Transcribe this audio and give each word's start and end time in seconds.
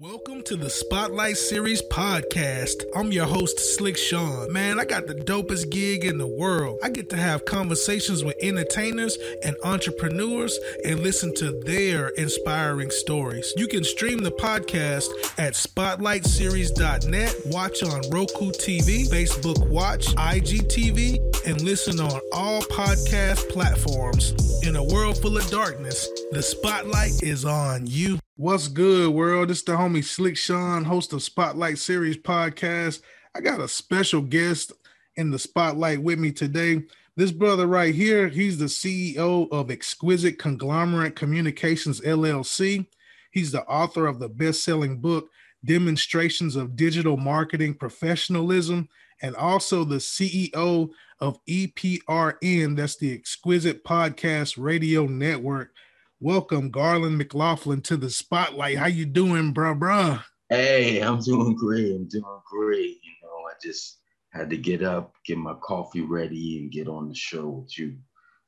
Welcome 0.00 0.44
to 0.44 0.54
the 0.54 0.70
Spotlight 0.70 1.36
Series 1.36 1.82
podcast. 1.90 2.84
I'm 2.94 3.10
your 3.10 3.26
host, 3.26 3.58
Slick 3.58 3.96
Sean. 3.96 4.52
Man, 4.52 4.78
I 4.78 4.84
got 4.84 5.08
the 5.08 5.14
dopest 5.16 5.72
gig 5.72 6.04
in 6.04 6.18
the 6.18 6.26
world. 6.28 6.78
I 6.84 6.90
get 6.90 7.10
to 7.10 7.16
have 7.16 7.44
conversations 7.46 8.22
with 8.22 8.36
entertainers 8.40 9.18
and 9.42 9.56
entrepreneurs 9.64 10.56
and 10.84 11.00
listen 11.00 11.34
to 11.38 11.50
their 11.64 12.10
inspiring 12.10 12.92
stories. 12.92 13.52
You 13.56 13.66
can 13.66 13.82
stream 13.82 14.18
the 14.18 14.30
podcast 14.30 15.08
at 15.36 15.54
spotlightseries.net, 15.54 17.34
watch 17.46 17.82
on 17.82 18.02
Roku 18.12 18.52
TV, 18.52 19.08
Facebook 19.08 19.68
Watch, 19.68 20.14
IGTV, 20.14 21.44
and 21.44 21.60
listen 21.62 21.98
on 21.98 22.20
all 22.32 22.62
podcast 22.62 23.48
platforms. 23.48 24.32
In 24.64 24.76
a 24.76 24.84
world 24.84 25.20
full 25.20 25.36
of 25.36 25.50
darkness, 25.50 26.08
the 26.30 26.42
spotlight 26.44 27.20
is 27.24 27.44
on 27.44 27.88
you. 27.88 28.20
What's 28.40 28.68
good, 28.68 29.12
world? 29.12 29.48
This 29.48 29.58
is 29.58 29.64
the 29.64 29.72
homie 29.72 30.04
Slick 30.04 30.36
Sean, 30.36 30.84
host 30.84 31.12
of 31.12 31.24
Spotlight 31.24 31.76
Series 31.76 32.18
podcast. 32.18 33.00
I 33.34 33.40
got 33.40 33.58
a 33.60 33.66
special 33.66 34.20
guest 34.20 34.70
in 35.16 35.32
the 35.32 35.40
spotlight 35.40 36.00
with 36.00 36.20
me 36.20 36.30
today. 36.30 36.84
This 37.16 37.32
brother 37.32 37.66
right 37.66 37.92
here, 37.92 38.28
he's 38.28 38.56
the 38.56 38.66
CEO 38.66 39.50
of 39.50 39.72
Exquisite 39.72 40.38
Conglomerate 40.38 41.16
Communications 41.16 42.00
LLC. 42.00 42.86
He's 43.32 43.50
the 43.50 43.64
author 43.64 44.06
of 44.06 44.20
the 44.20 44.28
best-selling 44.28 45.00
book 45.00 45.28
Demonstrations 45.64 46.54
of 46.54 46.76
Digital 46.76 47.16
Marketing 47.16 47.74
Professionalism 47.74 48.88
and 49.20 49.34
also 49.34 49.82
the 49.82 49.96
CEO 49.96 50.90
of 51.18 51.44
EPRN, 51.46 52.76
that's 52.76 52.98
the 52.98 53.12
Exquisite 53.12 53.82
Podcast 53.82 54.54
Radio 54.56 55.06
Network 55.08 55.72
welcome 56.20 56.68
Garland 56.70 57.16
McLaughlin 57.16 57.80
to 57.82 57.96
the 57.96 58.10
spotlight. 58.10 58.76
How 58.76 58.86
you 58.86 59.06
doing, 59.06 59.52
bro, 59.52 59.74
bro? 59.74 60.18
Hey, 60.48 61.00
I'm 61.00 61.20
doing 61.20 61.54
great. 61.54 61.94
I'm 61.94 62.08
doing 62.08 62.40
great. 62.50 62.96
You 63.02 63.12
know, 63.22 63.46
I 63.48 63.52
just 63.62 63.98
had 64.32 64.50
to 64.50 64.56
get 64.56 64.82
up, 64.82 65.14
get 65.24 65.38
my 65.38 65.54
coffee 65.62 66.00
ready, 66.00 66.58
and 66.58 66.72
get 66.72 66.88
on 66.88 67.08
the 67.08 67.14
show 67.14 67.48
with 67.48 67.78
you. 67.78 67.96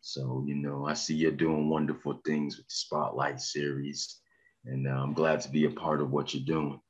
So, 0.01 0.45
you 0.47 0.57
know, 0.57 0.87
I 0.87 0.95
see 0.95 1.15
you're 1.15 1.31
doing 1.31 1.69
wonderful 1.69 2.21
things 2.25 2.57
with 2.57 2.67
the 2.67 2.75
Spotlight 2.75 3.41
series, 3.41 4.21
and 4.65 4.89
uh, 4.89 4.91
I'm 4.91 5.13
glad 5.13 5.41
to 5.43 5.51
be 5.51 5.67
a 5.67 5.71
part 5.71 6.01
of 6.01 6.11
what 6.11 6.35
you're 6.35 6.45
doing. 6.45 6.81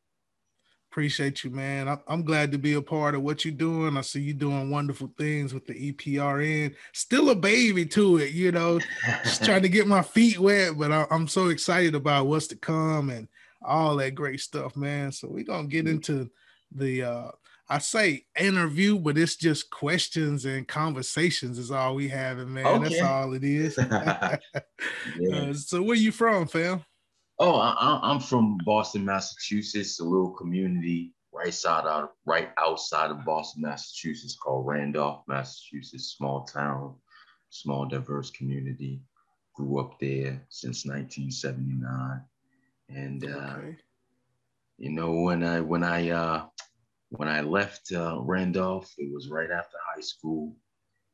Appreciate 0.91 1.45
you, 1.45 1.51
man. 1.51 2.01
I'm 2.09 2.25
glad 2.25 2.51
to 2.51 2.59
be 2.59 2.73
a 2.75 2.83
part 2.83 3.15
of 3.15 3.23
what 3.23 3.45
you're 3.45 3.55
doing. 3.55 3.97
I 3.97 4.01
see 4.01 4.23
you 4.23 4.35
doing 4.35 4.71
wonderful 4.71 5.13
things 5.17 5.55
with 5.55 5.65
the 5.65 5.93
EPRN. 5.93 6.75
Still 6.93 7.31
a 7.31 7.35
baby 7.37 7.87
to 7.87 8.19
it, 8.19 8.33
you 8.33 8.51
know, 8.51 8.81
just 9.23 9.45
trying 9.45 9.63
to 9.63 9.69
get 9.69 9.87
my 9.87 10.03
feet 10.03 10.41
wet, 10.41 10.77
but 10.77 10.91
I'm 10.91 11.29
so 11.29 11.49
excited 11.49 11.95
about 11.95 12.27
what's 12.27 12.49
to 12.49 12.57
come 12.57 13.11
and 13.11 13.29
all 13.63 13.95
that 13.97 14.17
great 14.17 14.41
stuff, 14.41 14.77
man. 14.77 15.13
So 15.13 15.29
we're 15.29 15.45
gonna 15.45 15.69
get 15.69 15.87
into 15.87 16.29
the 16.73 17.05
uh 17.05 17.31
I 17.69 17.79
say 17.79 18.25
interview, 18.37 18.99
but 18.99 19.17
it's 19.17 19.37
just 19.37 19.71
questions 19.71 20.45
and 20.45 20.67
conversations 20.67 21.57
is 21.57 21.71
all 21.71 21.95
we 21.95 22.09
having, 22.09 22.53
man. 22.53 22.67
Okay. 22.67 22.89
That's 22.89 23.03
all 23.03 23.33
it 23.35 23.45
is. 23.45 23.79
yeah. 23.91 24.41
uh, 25.21 25.53
so 25.55 25.83
where 25.83 25.97
you 25.97 26.11
from, 26.11 26.49
fam? 26.49 26.85
Oh, 27.43 27.55
I, 27.55 28.13
am 28.13 28.21
from 28.21 28.59
Boston, 28.67 29.03
Massachusetts, 29.07 29.99
a 29.99 30.05
little 30.05 30.33
community 30.33 31.15
right 31.33 31.55
side 31.55 31.87
out, 31.87 32.13
right 32.27 32.51
outside 32.59 33.11
of 33.11 33.25
Boston, 33.25 33.63
Massachusetts, 33.63 34.37
called 34.37 34.67
Randolph, 34.67 35.23
Massachusetts. 35.27 36.15
Small 36.19 36.45
town, 36.45 36.97
small 37.49 37.87
diverse 37.87 38.31
community. 38.31 39.01
Grew 39.55 39.81
up 39.81 39.99
there 39.99 40.45
since 40.51 40.85
1979, 40.85 42.21
and 42.91 43.25
uh, 43.25 43.57
you 44.77 44.91
know 44.91 45.23
when 45.23 45.43
I 45.43 45.63
when 45.63 45.83
I 45.83 46.11
uh, 46.11 46.45
when 47.09 47.29
I 47.29 47.41
left 47.41 47.91
uh, 47.91 48.19
Randolph, 48.21 48.93
it 48.99 49.11
was 49.11 49.31
right 49.31 49.51
after 49.51 49.79
high 49.95 50.03
school, 50.03 50.55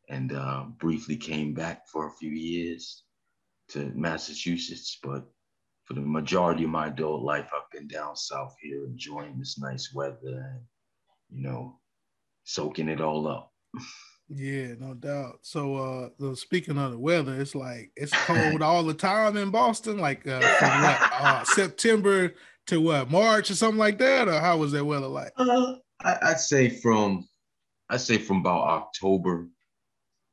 and 0.08 0.32
uh, 0.32 0.64
briefly 0.78 1.16
came 1.16 1.54
back 1.54 1.86
for 1.86 2.08
a 2.08 2.12
few 2.14 2.32
years 2.32 3.04
to 3.68 3.92
Massachusetts, 3.94 4.98
but 5.00 5.24
for 5.86 5.94
the 5.94 6.00
majority 6.00 6.64
of 6.64 6.70
my 6.70 6.88
adult 6.88 7.22
life, 7.22 7.48
I've 7.54 7.70
been 7.70 7.88
down 7.88 8.16
south 8.16 8.54
here 8.60 8.84
enjoying 8.84 9.38
this 9.38 9.58
nice 9.58 9.94
weather 9.94 10.16
and, 10.24 10.60
you 11.30 11.42
know, 11.42 11.78
soaking 12.44 12.88
it 12.88 13.00
all 13.00 13.28
up. 13.28 13.52
Yeah, 14.28 14.74
no 14.80 14.94
doubt. 14.94 15.38
So, 15.42 15.76
uh, 15.76 16.08
so 16.18 16.34
speaking 16.34 16.76
of 16.76 16.90
the 16.90 16.98
weather, 16.98 17.40
it's 17.40 17.54
like 17.54 17.92
it's 17.94 18.12
cold 18.24 18.60
all 18.60 18.82
the 18.82 18.94
time 18.94 19.36
in 19.36 19.50
Boston, 19.50 19.98
like 19.98 20.26
uh, 20.26 20.40
from 20.40 20.82
what 20.82 21.12
uh, 21.12 21.44
September 21.44 22.34
to 22.66 22.80
what 22.80 23.08
March 23.10 23.52
or 23.52 23.54
something 23.54 23.78
like 23.78 23.98
that, 23.98 24.26
or 24.26 24.40
how 24.40 24.56
was 24.56 24.72
that 24.72 24.84
weather 24.84 25.06
like? 25.06 25.30
Uh, 25.36 25.74
I, 26.00 26.18
would 26.24 26.40
say 26.40 26.68
from 26.68 27.28
I'd 27.88 28.00
say 28.00 28.18
from 28.18 28.38
about 28.38 28.62
October 28.62 29.48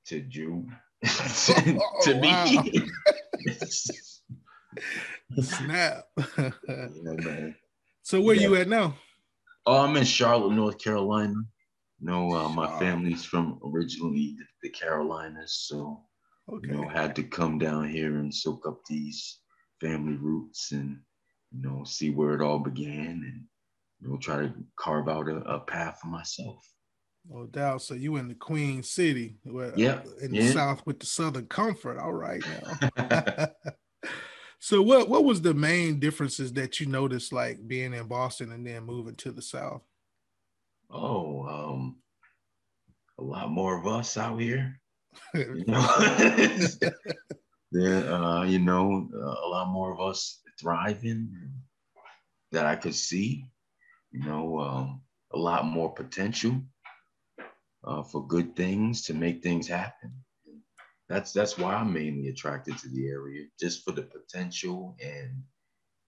to 0.08 0.22
June. 0.22 0.76
to, 1.04 1.80
oh, 1.80 2.02
to 2.04 2.16
me, 2.16 2.90
Snap. 5.42 6.06
yeah, 6.38 7.50
so 8.04 8.22
where 8.22 8.36
yeah. 8.36 8.42
you 8.42 8.56
at 8.56 8.68
now? 8.68 8.96
Oh, 9.66 9.80
I'm 9.80 9.96
in 9.96 10.04
Charlotte, 10.04 10.54
North 10.54 10.78
Carolina. 10.78 11.36
You 12.00 12.08
know, 12.08 12.34
uh, 12.34 12.50
my 12.50 12.68
family's 12.80 13.24
from 13.24 13.60
originally 13.66 14.36
the, 14.38 14.46
the 14.64 14.70
Carolinas, 14.70 15.66
so 15.68 16.02
okay. 16.52 16.68
you 16.68 16.74
know, 16.74 16.88
had 16.88 17.16
to 17.16 17.24
come 17.24 17.58
down 17.58 17.90
here 17.90 18.18
and 18.18 18.34
soak 18.34 18.68
up 18.68 18.82
these 18.90 19.40
family 19.80 20.18
roots 20.18 20.72
and 20.74 21.00
you 21.52 21.62
know 21.62 21.84
see 21.86 22.10
where 22.10 22.34
it 22.34 22.42
all 22.42 22.60
began 22.60 23.08
and 23.08 23.44
you 24.02 24.10
know 24.10 24.18
try 24.18 24.38
to 24.38 24.54
carve 24.78 25.08
out 25.08 25.30
a, 25.30 25.38
a 25.38 25.60
path 25.62 26.00
for 26.02 26.08
myself. 26.08 26.58
No 27.30 27.46
doubt. 27.46 27.82
So 27.82 27.94
you 27.94 28.18
in 28.18 28.28
the 28.28 28.36
Queen 28.36 28.84
City, 28.84 29.38
where, 29.44 29.72
yeah, 29.78 30.02
in 30.22 30.32
the 30.32 30.52
South 30.52 30.86
with 30.86 31.00
the 31.00 31.06
Southern 31.06 31.46
comfort. 31.46 31.98
All 31.98 32.12
right 32.12 32.44
now. 32.98 33.48
So 34.64 34.82
what 34.82 35.10
what 35.10 35.26
was 35.26 35.42
the 35.42 35.54
main 35.54 36.00
differences 36.00 36.54
that 36.54 36.80
you 36.80 36.86
noticed 36.86 37.34
like 37.34 37.68
being 37.68 37.94
in 37.94 38.08
Boston 38.08 38.54
and 38.54 38.66
then 38.66 38.86
moving 38.86 39.16
to 39.16 39.34
the 39.34 39.42
South? 39.42 39.82
Oh, 40.90 41.44
um, 41.46 41.98
a 43.20 43.24
lot 43.24 43.52
more 43.52 43.78
of 43.78 43.86
us 43.86 44.16
out 44.16 44.40
here. 44.40 44.80
You 45.36 45.66
know? 45.68 45.86
yeah, 47.74 48.00
uh, 48.08 48.44
you 48.44 48.60
know, 48.60 49.10
uh, 49.14 49.46
a 49.46 49.48
lot 49.50 49.68
more 49.68 49.92
of 49.92 50.00
us 50.00 50.40
thriving 50.58 51.30
that 52.54 52.66
I 52.66 52.78
could 52.78 52.96
see. 52.96 53.46
You 54.14 54.22
know, 54.22 54.60
um, 54.60 55.02
a 55.34 55.38
lot 55.38 55.66
more 55.66 55.94
potential 55.94 56.62
uh, 57.84 58.04
for 58.04 58.26
good 58.26 58.56
things 58.56 59.02
to 59.08 59.14
make 59.14 59.44
things 59.44 59.68
happen 59.68 60.23
that's 61.14 61.32
that's 61.32 61.60
why 61.60 61.76
I'm 61.76 61.94
mainly 61.94 62.30
attracted 62.30 62.78
to 62.80 62.90
the 62.90 63.08
area, 63.08 63.46
just 63.60 63.84
for 63.84 63.92
the 63.92 64.02
potential. 64.02 64.98
And 65.04 65.44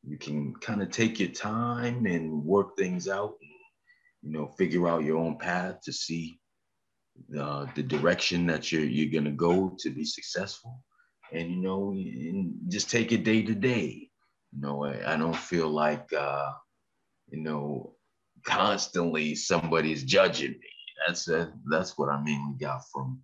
you 0.04 0.18
can 0.18 0.56
kind 0.56 0.82
of 0.82 0.90
take 0.90 1.20
your 1.20 1.30
time 1.30 2.08
and 2.08 2.44
work 2.44 2.76
things 2.76 3.08
out 3.08 3.36
and, 3.42 3.52
you 4.24 4.32
know 4.32 4.48
figure 4.58 4.88
out 4.88 5.04
your 5.04 5.18
own 5.18 5.38
path 5.38 5.80
to 5.84 5.94
see 5.94 6.40
uh, 7.40 7.68
the 7.76 7.84
direction 7.84 8.48
that 8.48 8.72
you're 8.72 8.84
you're 8.84 9.14
gonna 9.14 9.36
go 9.36 9.76
to 9.80 9.90
be 9.92 10.04
successful. 10.04 10.84
And 11.32 11.52
you 11.52 11.62
know 11.62 11.92
and 11.92 12.54
just 12.68 12.90
take 12.90 13.12
it 13.12 13.24
day 13.24 13.44
to 13.44 13.54
day. 13.54 14.10
You 14.54 14.62
know 14.62 14.86
I, 14.86 15.14
I 15.14 15.18
don't 15.18 15.36
feel 15.36 15.70
like 15.70 16.12
uh, 16.14 16.52
you 17.30 17.42
know 17.42 17.96
constantly 18.44 19.36
somebody's 19.36 20.04
judging 20.04 20.52
me. 20.52 20.74
That's 21.06 21.30
uh, 21.30 21.52
that's 21.70 21.96
what 21.96 22.10
I 22.10 22.20
mainly 22.24 22.56
got 22.60 22.82
from 22.92 23.22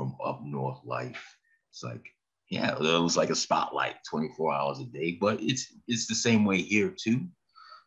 from 0.00 0.16
up 0.24 0.40
north 0.42 0.80
life. 0.84 1.36
It's 1.70 1.82
like, 1.82 2.08
yeah, 2.48 2.74
it 2.74 3.02
was 3.02 3.18
like 3.18 3.28
a 3.28 3.34
spotlight 3.34 3.96
24 4.08 4.54
hours 4.54 4.80
a 4.80 4.84
day, 4.86 5.18
but 5.20 5.42
it's 5.42 5.66
it's 5.86 6.06
the 6.06 6.14
same 6.14 6.46
way 6.46 6.62
here 6.62 6.94
too. 6.98 7.26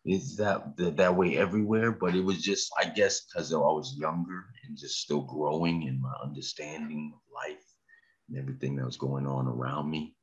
It's 0.05 0.35
that 0.37 0.77
that, 0.77 0.97
that 0.97 1.15
way 1.15 1.37
everywhere, 1.37 1.91
but 1.91 2.13
it 2.13 2.23
was 2.23 2.41
just, 2.41 2.71
I 2.79 2.85
guess, 2.85 3.21
because 3.21 3.51
I 3.51 3.57
was 3.57 3.97
younger 3.97 4.45
and 4.63 4.77
just 4.77 4.99
still 4.99 5.21
growing 5.21 5.83
in 5.83 5.99
my 5.99 6.13
understanding 6.23 7.13
of 7.15 7.21
life 7.33 7.65
and 8.29 8.37
everything 8.37 8.75
that 8.75 8.85
was 8.85 8.97
going 8.97 9.25
on 9.25 9.47
around 9.47 9.89
me. 9.89 10.15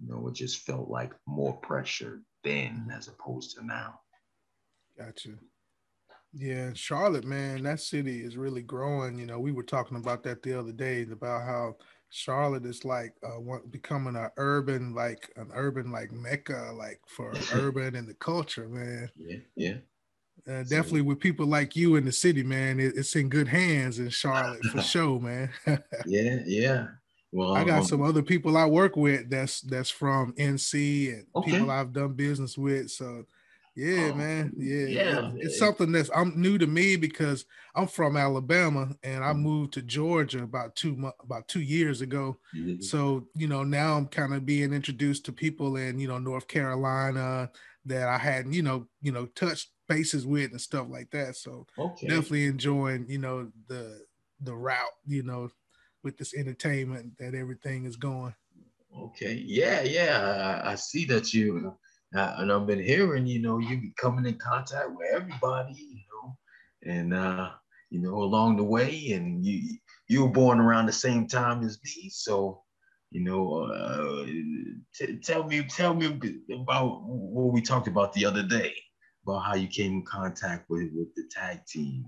You 0.00 0.08
know, 0.10 0.28
it 0.28 0.34
just 0.34 0.66
felt 0.66 0.90
like 0.90 1.12
more 1.26 1.56
pressure 1.56 2.20
then 2.44 2.88
as 2.94 3.08
opposed 3.08 3.56
to 3.56 3.64
now. 3.64 4.00
Gotcha. 4.98 5.30
Yeah, 6.34 6.72
Charlotte, 6.74 7.24
man, 7.24 7.62
that 7.62 7.80
city 7.80 8.20
is 8.20 8.36
really 8.36 8.62
growing. 8.62 9.18
You 9.18 9.26
know, 9.26 9.40
we 9.40 9.52
were 9.52 9.62
talking 9.62 9.96
about 9.96 10.22
that 10.24 10.42
the 10.42 10.58
other 10.58 10.72
day 10.72 11.06
about 11.10 11.42
how 11.42 11.76
Charlotte 12.10 12.66
is 12.66 12.84
like 12.84 13.14
uh, 13.26 13.38
becoming 13.70 14.16
an 14.16 14.30
urban, 14.36 14.94
like 14.94 15.30
an 15.36 15.50
urban, 15.54 15.90
like 15.90 16.12
mecca, 16.12 16.72
like 16.76 17.00
for 17.06 17.32
urban 17.54 17.94
and 17.94 18.06
the 18.06 18.14
culture, 18.14 18.68
man. 18.68 19.10
Yeah, 19.16 19.38
yeah. 19.56 19.74
Uh, 20.46 20.62
definitely 20.62 21.02
with 21.02 21.20
people 21.20 21.46
like 21.46 21.76
you 21.76 21.96
in 21.96 22.04
the 22.04 22.12
city, 22.12 22.42
man. 22.42 22.80
It, 22.80 22.94
it's 22.96 23.14
in 23.16 23.28
good 23.28 23.48
hands 23.48 23.98
in 23.98 24.08
Charlotte 24.08 24.64
for 24.66 24.80
sure, 24.82 25.20
man. 25.20 25.50
yeah, 26.06 26.38
yeah. 26.46 26.86
Well, 27.32 27.54
I 27.54 27.64
got 27.64 27.80
um, 27.80 27.84
some 27.84 28.02
other 28.02 28.22
people 28.22 28.56
I 28.56 28.64
work 28.64 28.96
with 28.96 29.28
that's 29.28 29.60
that's 29.60 29.90
from 29.90 30.32
NC 30.34 31.12
and 31.12 31.26
okay. 31.36 31.52
people 31.52 31.70
I've 31.70 31.92
done 31.92 32.14
business 32.14 32.56
with. 32.56 32.90
So 32.90 33.24
Yeah, 33.78 34.10
um, 34.10 34.18
man. 34.18 34.52
Yeah. 34.56 34.86
yeah. 34.86 35.28
It, 35.28 35.34
it's 35.36 35.58
something 35.58 35.92
that's 35.92 36.10
I'm 36.12 36.32
new 36.34 36.58
to 36.58 36.66
me 36.66 36.96
because 36.96 37.44
I'm 37.76 37.86
from 37.86 38.16
Alabama 38.16 38.88
and 39.04 39.22
I 39.22 39.28
mm-hmm. 39.28 39.40
moved 39.40 39.74
to 39.74 39.82
Georgia 39.82 40.42
about 40.42 40.74
two 40.74 41.12
about 41.22 41.46
two 41.46 41.60
years 41.60 42.00
ago. 42.00 42.38
Mm-hmm. 42.56 42.82
So, 42.82 43.28
you 43.36 43.46
know, 43.46 43.62
now 43.62 43.96
I'm 43.96 44.08
kind 44.08 44.34
of 44.34 44.44
being 44.44 44.72
introduced 44.72 45.26
to 45.26 45.32
people 45.32 45.76
in, 45.76 46.00
you 46.00 46.08
know, 46.08 46.18
North 46.18 46.48
Carolina 46.48 47.52
that 47.84 48.08
I 48.08 48.18
hadn't, 48.18 48.52
you 48.52 48.62
know, 48.62 48.88
you 49.00 49.12
know, 49.12 49.26
touched 49.26 49.70
bases 49.88 50.26
with 50.26 50.50
and 50.50 50.60
stuff 50.60 50.88
like 50.90 51.12
that. 51.12 51.36
So 51.36 51.64
okay. 51.78 52.08
definitely 52.08 52.46
enjoying, 52.46 53.06
you 53.08 53.18
know, 53.18 53.48
the 53.68 54.00
the 54.40 54.56
route, 54.56 54.76
you 55.06 55.22
know, 55.22 55.50
with 56.02 56.18
this 56.18 56.34
entertainment 56.34 57.16
that 57.18 57.36
everything 57.36 57.84
is 57.84 57.94
going. 57.94 58.34
Okay. 58.98 59.40
Yeah, 59.46 59.82
yeah. 59.82 60.62
I, 60.64 60.72
I 60.72 60.74
see 60.74 61.04
that 61.04 61.32
you 61.32 61.76
uh, 62.14 62.36
and 62.38 62.52
I've 62.52 62.66
been 62.66 62.82
hearing, 62.82 63.26
you 63.26 63.40
know, 63.40 63.58
you 63.58 63.80
be 63.80 63.92
coming 63.96 64.26
in 64.26 64.38
contact 64.38 64.90
with 64.90 65.08
everybody, 65.12 65.74
you 65.74 66.02
know, 66.12 66.36
and 66.90 67.14
uh, 67.14 67.50
you 67.90 68.00
know, 68.00 68.14
along 68.14 68.56
the 68.56 68.64
way, 68.64 69.12
and 69.12 69.44
you 69.44 69.78
you 70.08 70.22
were 70.22 70.32
born 70.32 70.60
around 70.60 70.86
the 70.86 70.92
same 70.92 71.26
time 71.26 71.62
as 71.62 71.78
me, 71.84 72.08
so 72.10 72.62
you 73.10 73.22
know, 73.24 73.64
uh, 73.64 74.24
t- 74.94 75.18
tell 75.22 75.44
me 75.44 75.62
tell 75.64 75.94
me 75.94 76.06
about 76.52 77.02
what 77.04 77.52
we 77.52 77.60
talked 77.60 77.88
about 77.88 78.12
the 78.12 78.24
other 78.24 78.42
day 78.42 78.74
about 79.24 79.40
how 79.40 79.54
you 79.54 79.68
came 79.68 79.92
in 79.92 80.04
contact 80.04 80.68
with 80.70 80.88
with 80.94 81.14
the 81.14 81.24
tag 81.30 81.64
team 81.66 82.06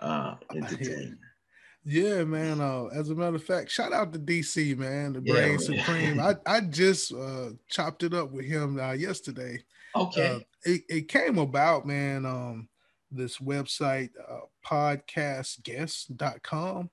uh, 0.00 0.34
entertainment. 0.54 1.18
Yeah, 1.84 2.24
man. 2.24 2.60
Uh, 2.60 2.86
as 2.94 3.10
a 3.10 3.14
matter 3.14 3.36
of 3.36 3.44
fact, 3.44 3.70
shout 3.70 3.92
out 3.92 4.12
to 4.12 4.18
DC, 4.18 4.76
man, 4.76 5.12
the 5.14 5.20
Brain 5.20 5.52
yeah, 5.52 5.58
Supreme. 5.58 6.20
I, 6.20 6.34
I 6.46 6.60
just 6.60 7.12
uh, 7.12 7.50
chopped 7.68 8.02
it 8.04 8.14
up 8.14 8.30
with 8.30 8.44
him 8.44 8.78
uh, 8.78 8.92
yesterday. 8.92 9.64
Okay. 9.96 10.36
Uh, 10.36 10.40
it, 10.64 10.82
it 10.88 11.08
came 11.08 11.38
about, 11.38 11.84
man, 11.86 12.24
um, 12.24 12.68
this 13.10 13.38
website, 13.38 14.10
uh, 14.30 14.42
podcastguest.com. 14.64 16.88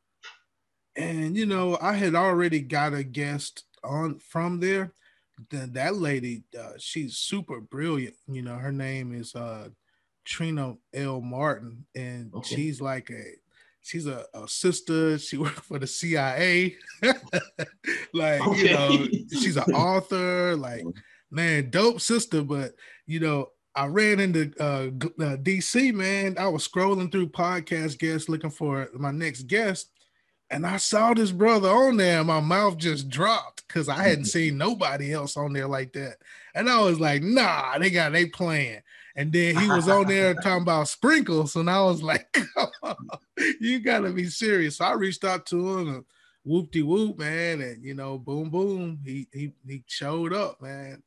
And, 0.95 1.37
you 1.37 1.45
know, 1.45 1.77
I 1.79 1.93
had 1.93 2.15
already 2.15 2.61
got 2.61 2.95
a 2.95 3.03
guest 3.03 3.65
on 3.83 4.17
from 4.19 4.59
there. 4.59 4.93
The, 5.51 5.69
that 5.73 5.95
lady, 5.95 6.45
uh, 6.59 6.71
she's 6.79 7.17
super 7.17 7.61
brilliant. 7.61 8.15
You 8.27 8.41
know, 8.41 8.55
her 8.55 8.71
name 8.71 9.13
is 9.13 9.35
uh, 9.35 9.69
Trina 10.25 10.77
L. 10.93 11.21
Martin, 11.21 11.85
and 11.95 12.33
okay. 12.33 12.55
she's 12.55 12.81
like 12.81 13.09
a 13.09 13.23
she's 13.89 14.05
a, 14.05 14.25
a, 14.33 14.47
sister. 14.47 15.17
She 15.17 15.37
worked 15.45 15.65
for 15.65 15.79
the 15.79 15.87
CIA. 15.87 16.75
like, 18.13 18.47
okay. 18.47 18.57
you 18.57 18.73
know, 18.73 19.07
she's 19.31 19.57
an 19.57 19.73
author. 19.73 20.55
Like, 20.55 20.83
man, 21.31 21.69
dope 21.69 21.99
sister. 22.01 22.43
But, 22.43 22.73
you 23.07 23.19
know, 23.19 23.49
I 23.75 23.87
ran 23.87 24.19
into 24.19 24.51
uh, 24.59 24.87
uh, 25.23 25.37
DC, 25.37 25.93
man. 25.93 26.37
I 26.37 26.47
was 26.47 26.67
scrolling 26.67 27.11
through 27.11 27.29
podcast 27.29 27.99
guests 27.99 28.29
looking 28.29 28.51
for 28.51 28.89
my 28.93 29.11
next 29.11 29.43
guest. 29.43 29.91
And 30.51 30.65
I 30.65 30.77
saw 30.77 31.13
this 31.13 31.31
brother 31.31 31.69
on 31.69 31.97
there, 31.97 32.19
and 32.19 32.27
my 32.27 32.39
mouth 32.39 32.77
just 32.77 33.07
dropped 33.07 33.67
because 33.67 33.87
I 33.87 34.01
hadn't 34.01 34.25
seen 34.25 34.57
nobody 34.57 35.13
else 35.13 35.37
on 35.37 35.53
there 35.53 35.67
like 35.67 35.93
that. 35.93 36.17
And 36.55 36.69
I 36.69 36.81
was 36.81 36.99
like, 36.99 37.21
nah, 37.21 37.77
they 37.77 37.91
got 37.91 38.11
they 38.13 38.25
playing. 38.25 38.81
And 39.19 39.33
then 39.33 39.57
he 39.57 39.67
was 39.67 39.89
on 39.89 40.07
there 40.07 40.33
talking 40.35 40.61
about 40.61 40.87
sprinkles. 40.87 41.57
And 41.57 41.69
I 41.69 41.81
was 41.81 42.01
like, 42.01 42.33
you 43.59 43.81
gotta 43.81 44.11
be 44.11 44.23
serious. 44.29 44.77
So 44.77 44.85
I 44.85 44.93
reached 44.93 45.25
out 45.25 45.45
to 45.47 45.77
him 45.77 45.87
and 45.89 46.05
whoop 46.45 46.71
de 46.71 46.81
whoop, 46.83 47.19
man. 47.19 47.59
And 47.59 47.83
you 47.83 47.95
know, 47.95 48.17
boom, 48.17 48.49
boom. 48.49 48.99
He 49.03 49.27
he 49.33 49.51
he 49.67 49.83
showed 49.87 50.31
up, 50.31 50.61
man. 50.61 51.03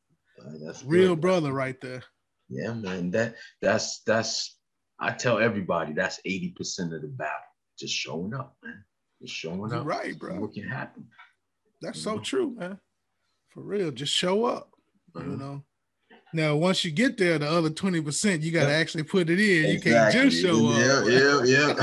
That's 0.62 0.84
real 0.84 1.14
good, 1.14 1.22
brother 1.22 1.48
man. 1.48 1.56
right 1.56 1.80
there. 1.80 2.02
Yeah, 2.50 2.74
man. 2.74 3.10
That 3.12 3.36
that's 3.62 4.00
that's 4.00 4.58
I 5.00 5.12
tell 5.12 5.38
everybody 5.38 5.94
that's 5.94 6.20
80% 6.26 6.94
of 6.94 7.00
the 7.00 7.08
battle. 7.08 7.32
Just 7.78 7.94
showing 7.94 8.34
up, 8.34 8.58
man. 8.62 8.84
Just 9.22 9.34
showing 9.34 9.72
up. 9.72 9.86
right, 9.86 10.18
bro. 10.18 10.38
What 10.38 10.52
can 10.52 10.68
happen. 10.68 11.06
That's 11.80 11.96
you 11.96 12.02
so 12.02 12.14
know? 12.16 12.20
true, 12.20 12.54
man. 12.58 12.78
For 13.48 13.62
real. 13.62 13.90
Just 13.90 14.12
show 14.12 14.44
up. 14.44 14.70
Mm-hmm. 15.14 15.30
You 15.30 15.36
know. 15.38 15.64
Now, 16.34 16.56
once 16.56 16.84
you 16.84 16.90
get 16.90 17.18
there, 17.18 17.38
the 17.38 17.50
other 17.50 17.68
20%, 17.68 18.42
you 18.42 18.52
got 18.52 18.66
to 18.66 18.72
actually 18.72 19.02
put 19.02 19.28
it 19.28 19.38
in. 19.38 19.70
You 19.70 19.80
can't 19.80 20.12
just 20.12 20.40
show 20.40 20.70
up. 20.70 21.06
Yeah, 21.06 21.44
yeah, 21.44 21.74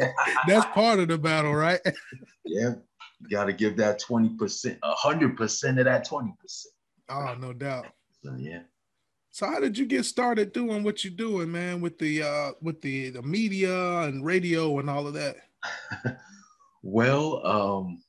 yeah. 0.00 0.10
That's 0.46 0.66
part 0.66 0.98
of 0.98 1.08
the 1.08 1.18
battle, 1.18 1.54
right? 1.54 1.80
yeah. 2.44 2.74
You 3.20 3.28
got 3.30 3.46
to 3.46 3.52
give 3.52 3.76
that 3.76 4.00
20%, 4.00 4.78
100% 4.78 5.78
of 5.78 5.84
that 5.84 6.08
20%. 6.08 6.66
Oh, 7.10 7.34
no 7.38 7.52
doubt. 7.52 7.86
So, 8.22 8.34
yeah. 8.38 8.60
So 9.30 9.46
how 9.46 9.60
did 9.60 9.76
you 9.76 9.86
get 9.86 10.04
started 10.04 10.52
doing 10.52 10.82
what 10.82 11.04
you're 11.04 11.12
doing, 11.12 11.52
man, 11.52 11.80
with 11.80 11.98
the 11.98 12.22
uh 12.22 12.52
with 12.60 12.80
the, 12.80 13.10
the 13.10 13.22
media 13.22 14.00
and 14.00 14.24
radio 14.24 14.78
and 14.80 14.90
all 14.90 15.06
of 15.06 15.14
that? 15.14 15.36
well, 16.82 17.46
um, 17.46 18.02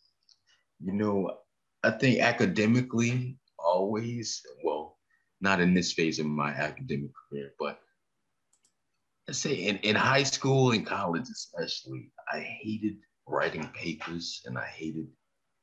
you 0.84 0.94
know, 0.94 1.38
I 1.84 1.92
think 1.92 2.22
academically 2.22 3.38
always, 3.60 4.42
well, 4.64 4.98
not 5.42 5.62
in 5.62 5.74
this 5.74 5.94
phase 5.94 6.20
of 6.20 6.26
my 6.26 6.50
academic 6.50 7.12
career, 7.30 7.52
but 7.60 7.80
let's 9.28 9.40
say 9.40 9.54
in, 9.54 9.78
in 9.78 9.96
high 9.96 10.24
school 10.24 10.72
and 10.72 10.86
college 10.86 11.28
especially, 11.30 12.12
I 12.32 12.40
hated 12.40 12.98
writing 13.28 13.70
papers 13.76 14.42
and 14.46 14.58
I 14.58 14.66
hated 14.66 15.08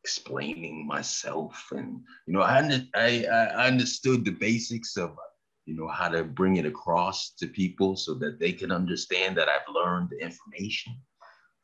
explaining 0.05 0.87
myself. 0.87 1.67
And, 1.73 2.01
you 2.27 2.33
know, 2.33 2.43
I, 2.43 2.81
I, 2.95 3.25
I 3.25 3.67
understood 3.67 4.25
the 4.25 4.31
basics 4.31 4.97
of, 4.97 5.17
you 5.65 5.77
know, 5.77 5.89
how 5.89 6.09
to 6.09 6.23
bring 6.23 6.57
it 6.57 6.65
across 6.65 7.33
to 7.41 7.49
people 7.49 7.97
so 7.97 8.15
that 8.15 8.39
they 8.39 8.53
can 8.53 8.71
understand 8.71 9.37
that 9.37 9.49
I've 9.49 9.75
learned 9.75 10.11
the 10.11 10.25
information. 10.25 10.97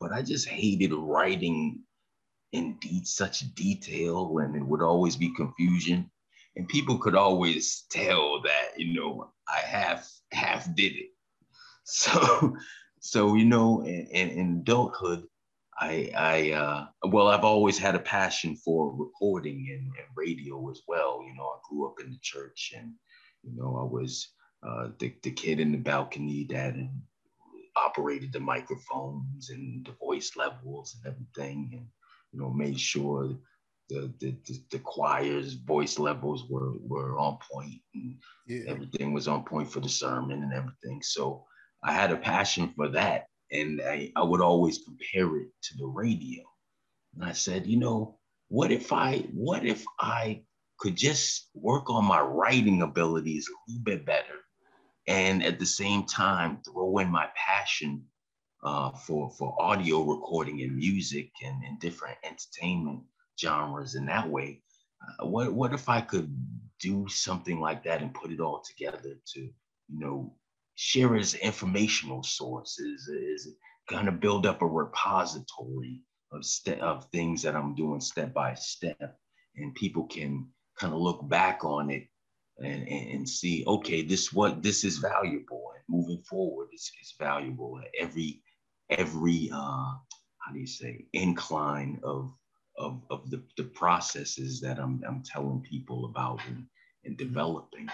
But 0.01 0.11
I 0.11 0.21
just 0.21 0.47
hated 0.49 0.91
writing 0.93 1.79
in 2.51 2.77
such 3.05 3.55
detail 3.55 4.37
and 4.39 4.55
it 4.55 4.65
would 4.65 4.81
always 4.81 5.15
be 5.15 5.33
confusion 5.33 6.11
and 6.55 6.67
people 6.67 6.97
could 6.97 7.15
always 7.15 7.85
tell 7.89 8.41
that 8.41 8.77
you 8.77 8.93
know 8.93 9.31
I 9.47 9.59
half 9.59 10.09
half 10.31 10.73
did 10.75 10.93
it. 10.93 11.09
So 11.85 12.55
so 13.01 13.35
you 13.35 13.43
know 13.43 13.83
in, 13.83 14.29
in 14.29 14.57
adulthood, 14.61 15.25
I 15.77 16.11
I 16.15 16.51
uh, 16.51 16.85
well 17.09 17.27
I've 17.27 17.43
always 17.43 17.77
had 17.77 17.95
a 17.95 17.99
passion 17.99 18.55
for 18.55 18.95
recording 18.95 19.67
and, 19.69 19.87
and, 19.87 20.07
radio 20.15 20.69
as 20.71 20.81
well. 20.87 21.21
You 21.27 21.35
know 21.35 21.43
I 21.43 21.57
grew 21.69 21.87
up 21.87 21.95
in 21.99 22.11
the 22.11 22.19
church 22.21 22.73
and 22.77 22.93
you 23.43 23.51
know 23.53 23.75
I 23.77 23.83
was 23.83 24.29
uh, 24.65 24.89
the 24.97 25.13
the 25.23 25.31
kid 25.31 25.59
in 25.59 25.73
the 25.73 25.77
balcony 25.77 26.45
that 26.51 26.75
operated 27.75 28.31
the 28.31 28.39
microphones 28.39 29.49
and 29.49 29.85
the 29.85 29.91
voice 29.93 30.37
levels 30.37 30.95
and 30.95 31.13
everything 31.13 31.69
and 31.73 31.87
you 32.31 32.39
know 32.39 32.49
made 32.49 32.79
sure 32.79 33.35
the, 33.89 34.13
the, 34.19 34.35
the 34.71 34.79
choir's 34.79 35.53
voice 35.53 35.99
levels 35.99 36.45
were, 36.49 36.73
were 36.79 37.19
on 37.19 37.37
point 37.51 37.81
and 37.93 38.15
yeah. 38.47 38.63
everything 38.67 39.13
was 39.13 39.27
on 39.27 39.43
point 39.43 39.71
for 39.71 39.79
the 39.79 39.89
sermon 39.89 40.43
and 40.43 40.53
everything. 40.53 41.01
So 41.01 41.45
I 41.83 41.93
had 41.93 42.11
a 42.11 42.17
passion 42.17 42.73
for 42.75 42.89
that. 42.89 43.27
And 43.51 43.81
I, 43.81 44.11
I 44.15 44.23
would 44.23 44.41
always 44.41 44.79
compare 44.79 45.37
it 45.37 45.49
to 45.63 45.77
the 45.77 45.85
radio. 45.85 46.43
And 47.13 47.23
I 47.23 47.33
said, 47.33 47.67
you 47.67 47.77
know, 47.77 48.17
what 48.47 48.71
if 48.71 48.91
I, 48.91 49.25
what 49.33 49.65
if 49.65 49.85
I 49.99 50.43
could 50.79 50.95
just 50.95 51.49
work 51.53 51.89
on 51.89 52.05
my 52.05 52.21
writing 52.21 52.81
abilities 52.81 53.47
a 53.47 53.71
little 53.71 53.83
bit 53.83 54.05
better 54.05 54.39
and 55.07 55.43
at 55.43 55.59
the 55.59 55.65
same 55.65 56.05
time 56.05 56.59
throw 56.65 56.97
in 56.97 57.09
my 57.09 57.27
passion 57.35 58.03
uh, 58.63 58.91
for, 58.91 59.29
for 59.31 59.55
audio 59.61 60.01
recording 60.03 60.61
and 60.61 60.75
music 60.75 61.29
and, 61.43 61.63
and 61.63 61.79
different 61.79 62.17
entertainment 62.23 63.01
genres 63.39 63.95
in 63.95 64.05
that 64.07 64.29
way. 64.29 64.61
Uh, 65.01 65.27
what 65.27 65.53
what 65.53 65.73
if 65.73 65.89
I 65.89 66.01
could 66.01 66.33
do 66.79 67.07
something 67.07 67.59
like 67.59 67.83
that 67.83 68.01
and 68.01 68.13
put 68.13 68.31
it 68.31 68.39
all 68.39 68.61
together 68.61 69.15
to 69.33 69.39
you 69.39 69.99
know 69.99 70.35
share 70.75 71.15
as 71.15 71.33
informational 71.35 72.23
sources? 72.23 73.07
Is 73.07 73.55
kind 73.89 74.07
of 74.07 74.19
build 74.19 74.45
up 74.45 74.61
a 74.61 74.65
repository 74.67 76.01
of 76.31 76.45
ste- 76.45 76.79
of 76.79 77.05
things 77.11 77.41
that 77.43 77.55
I'm 77.55 77.75
doing 77.75 78.01
step 78.01 78.33
by 78.33 78.55
step, 78.55 79.17
and 79.55 79.75
people 79.75 80.05
can 80.05 80.47
kind 80.79 80.93
of 80.93 80.99
look 80.99 81.27
back 81.29 81.63
on 81.63 81.89
it 81.89 82.07
and, 82.59 82.87
and, 82.87 83.11
and, 83.11 83.29
see, 83.29 83.63
okay, 83.65 84.03
this 84.03 84.31
what 84.31 84.61
this 84.61 84.83
is 84.83 84.97
valuable, 84.97 85.71
and 85.75 85.83
moving 85.89 86.23
forward, 86.23 86.69
it's, 86.71 86.91
it's 87.01 87.15
valuable. 87.19 87.81
Every 87.99 88.41
every 88.89 89.49
uh, 89.51 89.93
how 90.37 90.51
do 90.53 90.59
you 90.59 90.67
say 90.67 91.05
incline 91.13 91.99
of 92.03 92.31
of, 92.83 93.01
of 93.09 93.29
the, 93.31 93.41
the 93.57 93.63
processes 93.63 94.61
that 94.61 94.79
I'm, 94.79 95.01
I'm 95.07 95.23
telling 95.23 95.61
people 95.61 96.05
about 96.05 96.41
and, 96.47 96.65
and 97.05 97.17
developing. 97.17 97.89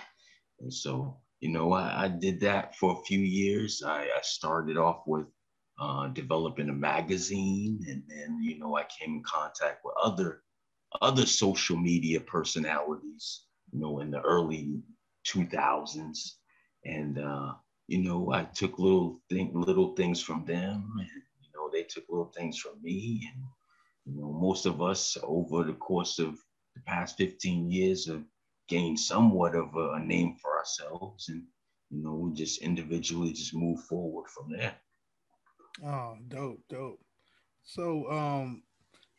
And 0.60 0.74
so, 0.74 1.18
you 1.42 1.50
know, 1.50 1.74
I, 1.74 2.06
I 2.06 2.08
did 2.10 2.42
that 2.42 2.76
for 2.76 2.94
a 3.00 3.06
few 3.06 3.20
years. 3.20 3.84
I, 3.86 4.04
I 4.04 4.22
started 4.24 4.78
off 4.78 5.04
with 5.08 5.28
uh, 5.80 6.08
developing 6.10 6.70
a 6.70 6.74
magazine, 6.74 7.80
and 7.88 8.04
then, 8.10 8.40
you 8.44 8.60
know, 8.60 8.78
I 8.78 8.84
came 8.84 9.16
in 9.16 9.24
contact 9.24 9.82
with 9.86 9.96
other 10.04 10.44
other 11.02 11.26
social 11.26 11.78
media 11.78 12.20
personalities, 12.20 13.46
you 13.72 13.80
know, 13.80 14.00
in 14.02 14.12
the 14.12 14.22
early 14.22 14.82
2000s. 15.28 16.18
and 16.86 17.20
uh, 17.20 17.54
you 17.88 18.00
know, 18.04 18.32
I 18.34 18.44
took 18.46 18.80
little 18.80 19.22
thing, 19.30 19.52
little 19.54 19.96
things 19.96 20.22
from 20.22 20.46
them, 20.46 20.94
and 21.00 21.10
you 21.42 21.50
know, 21.56 21.70
they 21.72 21.84
took 21.84 22.06
little 22.10 22.32
things 22.36 22.58
from 22.58 22.82
me, 22.82 23.30
and 23.34 23.44
you 24.14 24.22
know, 24.22 24.32
most 24.32 24.66
of 24.66 24.82
us 24.82 25.18
over 25.24 25.64
the 25.64 25.74
course 25.74 26.20
of 26.20 26.40
the 26.76 26.82
past 26.86 27.18
15 27.18 27.70
years 27.70 28.08
have 28.08 28.24
gained 28.68 29.00
somewhat 29.00 29.56
of 29.56 29.76
a, 29.76 29.94
a 29.94 30.00
name 30.00 30.36
for 30.42 30.58
ourselves, 30.58 31.30
and 31.30 31.44
you 31.90 32.04
know, 32.04 32.16
we 32.16 32.34
just 32.34 32.62
individually 32.62 33.34
just 33.34 33.54
move 33.54 33.80
forward 33.82 34.28
from 34.30 34.52
there. 34.52 34.76
Oh, 35.84 36.18
dope, 36.28 36.62
dope. 36.70 37.00
So, 37.64 38.10
um, 38.12 38.64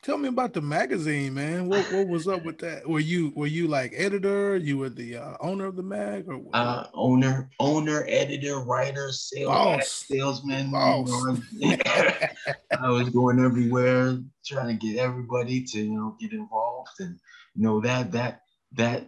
tell 0.01 0.17
me 0.17 0.27
about 0.29 0.53
the 0.53 0.61
magazine, 0.61 1.33
man. 1.33 1.67
What 1.67 1.91
what 1.91 2.07
was 2.07 2.27
up 2.27 2.43
with 2.43 2.57
that? 2.59 2.87
Were 2.87 2.99
you 2.99 3.31
were 3.35 3.47
you 3.47 3.67
like 3.67 3.93
editor? 3.95 4.57
You 4.57 4.77
were 4.79 4.89
the 4.89 5.17
uh, 5.17 5.37
owner 5.39 5.65
of 5.65 5.75
the 5.75 5.83
mag, 5.83 6.27
or 6.27 6.41
uh, 6.53 6.87
owner, 6.93 7.49
owner, 7.59 8.05
editor, 8.07 8.59
writer, 8.59 9.11
sales, 9.11 9.87
salesman. 10.07 10.71
Boss. 10.71 11.39
You 11.51 11.77
know, 11.77 11.77
I 12.79 12.89
was 12.89 13.09
going 13.09 13.39
everywhere 13.39 14.17
trying 14.45 14.77
to 14.79 14.85
get 14.85 14.97
everybody 14.97 15.63
to 15.63 15.79
you 15.79 15.93
know 15.93 16.17
get 16.19 16.33
involved, 16.33 16.99
and 16.99 17.19
you 17.55 17.63
know 17.63 17.79
that 17.81 18.11
that 18.11 18.41
that 18.73 19.07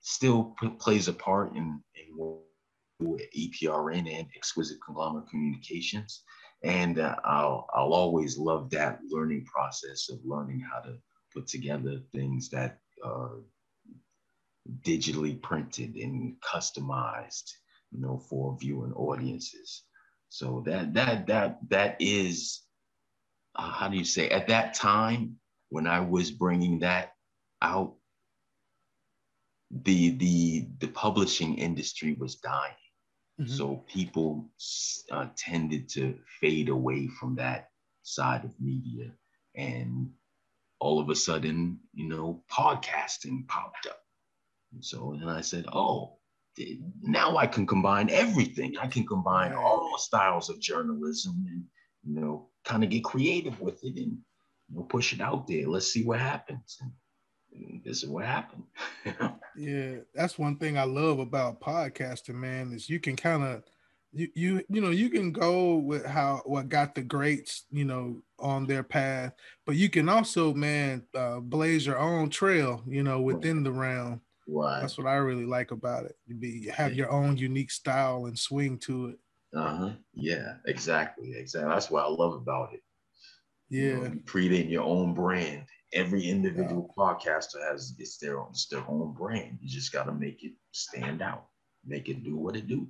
still 0.00 0.54
p- 0.60 0.68
plays 0.70 1.08
a 1.08 1.12
part 1.12 1.54
in 1.54 1.82
in 1.94 2.38
EPRN 3.36 4.12
and 4.12 4.26
Exquisite 4.34 4.78
Conglomerate 4.84 5.28
Communications 5.28 6.22
and 6.62 6.98
uh, 6.98 7.16
I'll 7.24 7.68
I'll 7.72 7.92
always 7.92 8.36
love 8.36 8.70
that 8.70 9.00
learning 9.08 9.44
process 9.44 10.08
of 10.10 10.18
learning 10.24 10.60
how 10.60 10.80
to 10.80 10.96
put 11.32 11.46
together 11.46 12.00
things 12.12 12.48
that 12.50 12.78
are 13.04 13.36
digitally 14.82 15.40
printed 15.40 15.96
and 15.96 16.34
customized, 16.40 17.50
you 17.92 18.00
know, 18.00 18.18
for 18.18 18.56
viewing 18.60 18.92
audiences. 18.94 19.84
So 20.30 20.62
that 20.66 20.94
that 20.94 21.26
that 21.28 21.58
that 21.68 21.96
is 22.00 22.62
uh, 23.54 23.70
how 23.70 23.88
do 23.88 23.96
you 23.96 24.04
say 24.04 24.28
at 24.28 24.48
that 24.48 24.74
time 24.74 25.36
when 25.70 25.86
I 25.86 26.00
was 26.00 26.30
bringing 26.30 26.80
that 26.80 27.12
out, 27.62 27.94
the 29.70 30.10
the 30.10 30.66
the 30.78 30.88
publishing 30.88 31.56
industry 31.56 32.14
was 32.14 32.36
dying 32.36 32.74
Mm-hmm. 33.40 33.52
So 33.52 33.84
people 33.86 34.50
uh, 35.10 35.28
tended 35.36 35.88
to 35.90 36.18
fade 36.40 36.68
away 36.68 37.08
from 37.08 37.36
that 37.36 37.70
side 38.02 38.44
of 38.44 38.60
media. 38.60 39.12
And 39.54 40.10
all 40.80 41.00
of 41.00 41.08
a 41.08 41.14
sudden, 41.14 41.80
you 41.92 42.08
know, 42.08 42.42
podcasting 42.50 43.46
popped 43.48 43.86
up. 43.86 44.00
And 44.72 44.84
so 44.84 45.16
then 45.18 45.28
I 45.28 45.40
said, 45.40 45.66
oh, 45.72 46.18
now 47.02 47.36
I 47.36 47.46
can 47.46 47.66
combine 47.66 48.10
everything. 48.10 48.76
I 48.78 48.86
can 48.86 49.06
combine 49.06 49.52
all 49.52 49.96
styles 49.98 50.50
of 50.50 50.60
journalism 50.60 51.44
and, 51.48 51.64
you 52.04 52.20
know, 52.20 52.48
kind 52.64 52.82
of 52.84 52.90
get 52.90 53.04
creative 53.04 53.60
with 53.60 53.82
it 53.84 53.96
and, 53.96 54.18
you 54.68 54.76
know, 54.76 54.82
push 54.82 55.12
it 55.12 55.20
out 55.20 55.46
there. 55.46 55.66
Let's 55.66 55.92
see 55.92 56.04
what 56.04 56.20
happens. 56.20 56.78
And, 56.80 56.90
this 57.84 58.02
is 58.02 58.08
what 58.08 58.24
happened. 58.24 58.64
yeah, 59.56 59.96
that's 60.14 60.38
one 60.38 60.56
thing 60.56 60.78
I 60.78 60.84
love 60.84 61.18
about 61.18 61.60
podcasting, 61.60 62.34
man, 62.34 62.72
is 62.72 62.88
you 62.88 63.00
can 63.00 63.16
kind 63.16 63.42
of 63.44 63.62
you 64.12 64.28
you 64.34 64.64
you 64.68 64.80
know 64.80 64.90
you 64.90 65.10
can 65.10 65.32
go 65.32 65.76
with 65.76 66.04
how 66.04 66.40
what 66.44 66.68
got 66.68 66.94
the 66.94 67.02
greats 67.02 67.64
you 67.70 67.84
know 67.84 68.22
on 68.38 68.66
their 68.66 68.82
path 68.82 69.32
but 69.66 69.76
you 69.76 69.90
can 69.90 70.08
also 70.08 70.54
man 70.54 71.02
uh, 71.14 71.40
blaze 71.40 71.84
your 71.84 71.98
own 71.98 72.30
trail 72.30 72.82
you 72.86 73.02
know 73.02 73.20
within 73.20 73.62
the 73.62 73.72
realm. 73.72 74.20
Right. 74.46 74.80
That's 74.80 74.96
what 74.96 75.06
i 75.06 75.16
really 75.16 75.44
like 75.44 75.72
about 75.72 76.06
it 76.06 76.16
you 76.26 76.34
be 76.34 76.68
have 76.68 76.94
your 76.94 77.10
own 77.10 77.36
unique 77.36 77.70
style 77.70 78.26
and 78.26 78.38
swing 78.38 78.78
to 78.78 79.08
it. 79.08 79.18
Uh-huh 79.54 79.90
yeah 80.14 80.54
exactly 80.66 81.34
exactly. 81.34 81.70
That's 81.70 81.90
what 81.90 82.04
i 82.04 82.08
love 82.08 82.34
about 82.34 82.72
it. 82.72 82.82
Yeah. 83.68 83.82
you 83.82 83.96
know, 83.96 84.12
creating 84.24 84.70
your 84.70 84.84
own 84.84 85.12
brand 85.12 85.66
every 85.92 86.28
individual 86.28 86.92
yeah. 86.96 87.02
podcaster 87.02 87.62
has 87.70 87.94
it's 87.98 88.18
their 88.18 88.40
own 88.40 88.48
it's 88.50 88.66
their 88.66 88.84
own 88.88 89.12
brand. 89.12 89.58
You 89.60 89.68
just 89.68 89.92
got 89.92 90.04
to 90.04 90.12
make 90.12 90.44
it 90.44 90.52
stand 90.72 91.22
out, 91.22 91.46
make 91.84 92.08
it 92.08 92.22
do 92.24 92.36
what 92.36 92.56
it 92.56 92.66
do. 92.66 92.88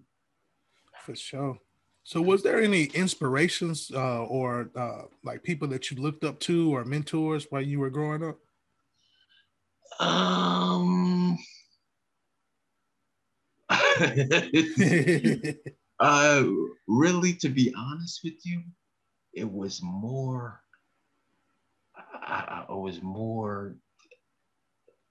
For 1.05 1.15
sure. 1.15 1.59
So, 2.05 2.23
was 2.23 2.43
there 2.43 2.63
any 2.63 2.85
inspirations 2.85 3.91
uh, 3.95 4.25
or 4.25 4.71
uh, 4.75 5.03
like 5.23 5.43
people 5.43 5.69
that 5.69 5.91
you 5.91 5.99
looked 5.99 6.25
up 6.25 6.41
to 6.41 6.75
or 6.75 6.85
mentors 6.85 7.47
while 7.51 7.63
you 7.63 7.81
were 7.81 7.91
growing 7.91 8.25
up? 8.25 8.39
Um. 10.01 11.39
uh, 16.01 16.45
really, 16.87 17.35
to 17.35 17.49
be 17.51 17.75
honest 17.77 18.21
with 18.25 18.35
you, 18.45 18.63
it 19.35 19.51
was 19.51 19.81
more 19.83 20.63
I, 22.29 22.65
I 22.69 22.75
was 22.75 23.03
more 23.03 23.77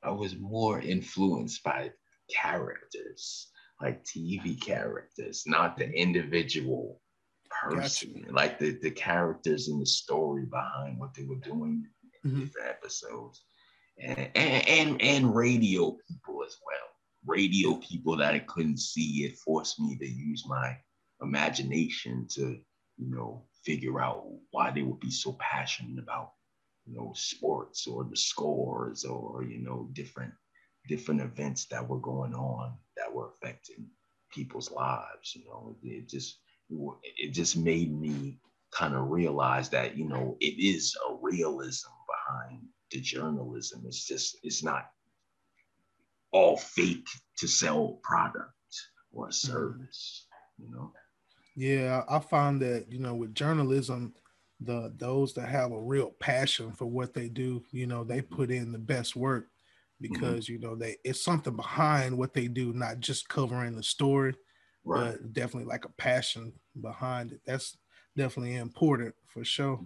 I 0.03 0.11
was 0.11 0.37
more 0.37 0.79
influenced 0.79 1.63
by 1.63 1.91
characters, 2.33 3.47
like 3.81 4.03
TV 4.03 4.59
characters, 4.61 5.43
not 5.47 5.77
the 5.77 5.89
individual 5.89 7.01
person, 7.49 8.13
gotcha. 8.13 8.33
like 8.33 8.59
the, 8.59 8.77
the 8.81 8.91
characters 8.91 9.67
and 9.67 9.81
the 9.81 9.85
story 9.85 10.45
behind 10.45 10.99
what 10.99 11.13
they 11.13 11.23
were 11.23 11.39
doing 11.43 11.83
in 12.23 12.31
mm-hmm. 12.31 12.39
different 12.41 12.69
episodes. 12.69 13.43
And, 13.99 14.29
and, 14.35 14.67
and 14.67 15.01
and 15.01 15.35
radio 15.35 15.97
people 16.07 16.43
as 16.45 16.55
well. 16.63 16.87
Radio 17.25 17.75
people 17.77 18.15
that 18.17 18.35
I 18.35 18.39
couldn't 18.39 18.79
see, 18.79 19.25
it 19.25 19.39
forced 19.39 19.79
me 19.79 19.97
to 19.97 20.07
use 20.07 20.45
my 20.47 20.77
imagination 21.21 22.27
to, 22.31 22.59
you 22.97 23.15
know, 23.15 23.47
figure 23.65 23.99
out 23.99 24.23
why 24.51 24.69
they 24.69 24.83
would 24.83 24.99
be 24.99 25.09
so 25.09 25.35
passionate 25.39 25.97
about 25.97 26.33
you 26.87 26.95
know 26.95 27.11
sports 27.15 27.87
or 27.87 28.03
the 28.05 28.15
scores 28.15 29.03
or 29.03 29.43
you 29.43 29.59
know 29.59 29.89
different 29.93 30.33
different 30.87 31.21
events 31.21 31.65
that 31.65 31.87
were 31.87 31.99
going 31.99 32.33
on 32.33 32.73
that 32.95 33.13
were 33.13 33.27
affecting 33.27 33.85
people's 34.33 34.71
lives 34.71 35.35
you 35.35 35.43
know 35.45 35.75
it 35.83 36.07
just 36.07 36.39
it 36.69 37.31
just 37.33 37.57
made 37.57 37.93
me 37.93 38.37
kind 38.71 38.93
of 38.93 39.09
realize 39.09 39.69
that 39.69 39.97
you 39.97 40.07
know 40.07 40.37
it 40.39 40.55
is 40.59 40.95
a 41.09 41.15
realism 41.21 41.89
behind 42.07 42.61
the 42.91 42.99
journalism 42.99 43.83
it's 43.85 44.05
just 44.05 44.37
it's 44.43 44.63
not 44.63 44.91
all 46.31 46.57
fake 46.57 47.07
to 47.37 47.47
sell 47.47 47.99
product 48.03 48.51
or 49.13 49.25
a 49.25 49.29
mm-hmm. 49.29 49.51
service 49.51 50.27
you 50.57 50.69
know 50.71 50.91
yeah 51.55 52.03
i 52.09 52.19
found 52.19 52.61
that 52.61 52.85
you 52.89 52.99
know 52.99 53.15
with 53.15 53.33
journalism 53.33 54.13
the 54.59 54.93
those 54.97 55.33
that 55.33 55.49
have 55.49 55.71
a 55.71 55.81
real 55.81 56.11
passion 56.19 56.71
for 56.71 56.85
what 56.85 57.13
they 57.13 57.29
do 57.29 57.63
you 57.71 57.85
know 57.85 58.03
they 58.03 58.21
put 58.21 58.49
in 58.49 58.71
the 58.71 58.79
best 58.79 59.15
work 59.15 59.45
mm-hmm. 59.45 60.13
because 60.13 60.45
mm-hmm. 60.45 60.53
you 60.53 60.59
know 60.59 60.75
they 60.75 60.95
it's 61.03 61.23
something 61.23 61.55
behind 61.55 62.17
what 62.17 62.33
they 62.33 62.47
do 62.47 62.73
not 62.73 62.99
just 62.99 63.29
covering 63.29 63.75
the 63.75 63.83
story 63.83 64.33
right. 64.83 65.11
but 65.11 65.33
definitely 65.33 65.69
like 65.69 65.85
a 65.85 66.01
passion 66.01 66.51
behind 66.81 67.31
it 67.31 67.41
that's 67.45 67.77
definitely 68.15 68.55
important 68.55 69.13
for 69.27 69.43
sure 69.43 69.79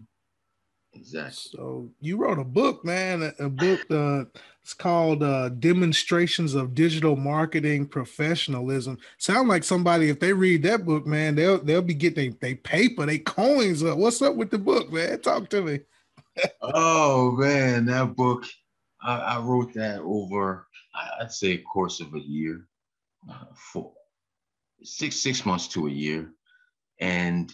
Exactly. 0.93 1.57
So 1.57 1.89
you 2.01 2.17
wrote 2.17 2.39
a 2.39 2.43
book, 2.43 2.83
man. 2.83 3.33
A, 3.39 3.49
book. 3.49 3.79
Uh, 3.91 4.25
it's 4.61 4.73
called 4.75 5.23
uh, 5.23 5.49
"Demonstrations 5.49 6.53
of 6.53 6.75
Digital 6.75 7.15
Marketing 7.15 7.87
Professionalism." 7.87 8.99
Sound 9.17 9.49
like 9.49 9.63
somebody 9.63 10.09
if 10.09 10.19
they 10.19 10.33
read 10.33 10.61
that 10.63 10.85
book, 10.85 11.07
man, 11.07 11.33
they'll 11.35 11.57
they'll 11.63 11.81
be 11.81 11.95
getting 11.95 12.37
they, 12.39 12.49
they 12.49 12.55
paper, 12.55 13.05
they 13.05 13.17
coins 13.17 13.83
up. 13.83 13.97
What's 13.97 14.21
up 14.21 14.35
with 14.35 14.51
the 14.51 14.59
book, 14.59 14.91
man? 14.91 15.19
Talk 15.21 15.49
to 15.49 15.61
me. 15.63 15.79
oh 16.61 17.31
man, 17.31 17.85
that 17.85 18.15
book. 18.15 18.45
I, 19.01 19.17
I, 19.17 19.39
wrote 19.39 19.73
that 19.73 20.01
over. 20.01 20.67
I'd 21.19 21.31
say 21.31 21.53
a 21.53 21.61
course 21.63 22.01
of 22.01 22.13
a 22.13 22.19
year, 22.19 22.67
uh, 23.29 23.45
for 23.55 23.93
six 24.83 25.15
six 25.15 25.43
months 25.43 25.67
to 25.69 25.87
a 25.87 25.91
year, 25.91 26.31
and 26.99 27.51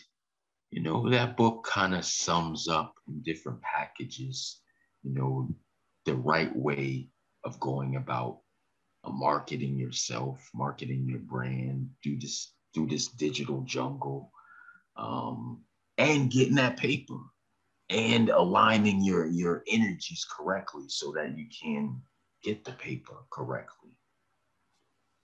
you 0.72 0.82
know, 0.82 1.10
that 1.10 1.38
book 1.38 1.66
kind 1.70 1.96
of 1.96 2.06
sums 2.06 2.68
up 2.68 2.96
in 3.08 3.22
different 3.22 3.62
packages, 3.62 4.62
you 5.04 5.14
know, 5.14 5.50
the 6.06 6.16
right 6.16 6.54
way 6.56 7.10
of 7.44 7.60
going 7.60 7.96
about 7.96 8.40
uh, 9.04 9.12
marketing 9.12 9.78
yourself, 9.78 10.50
marketing 10.54 11.06
your 11.08 11.20
brand, 11.20 11.90
do 12.04 12.20
this, 12.20 12.54
do 12.74 12.86
this 12.88 13.08
digital 13.08 13.62
jungle, 13.62 14.32
um, 14.98 15.64
and 15.98 16.32
getting 16.32 16.56
that 16.56 16.78
paper 16.78 17.18
and 17.90 18.30
aligning 18.30 19.04
your 19.04 19.26
your 19.28 19.64
energies 19.68 20.26
correctly 20.30 20.84
so 20.88 21.12
that 21.14 21.38
you 21.38 21.46
can 21.62 22.02
get 22.44 22.64
the 22.66 22.74
paper 22.74 23.16
correctly. 23.32 23.92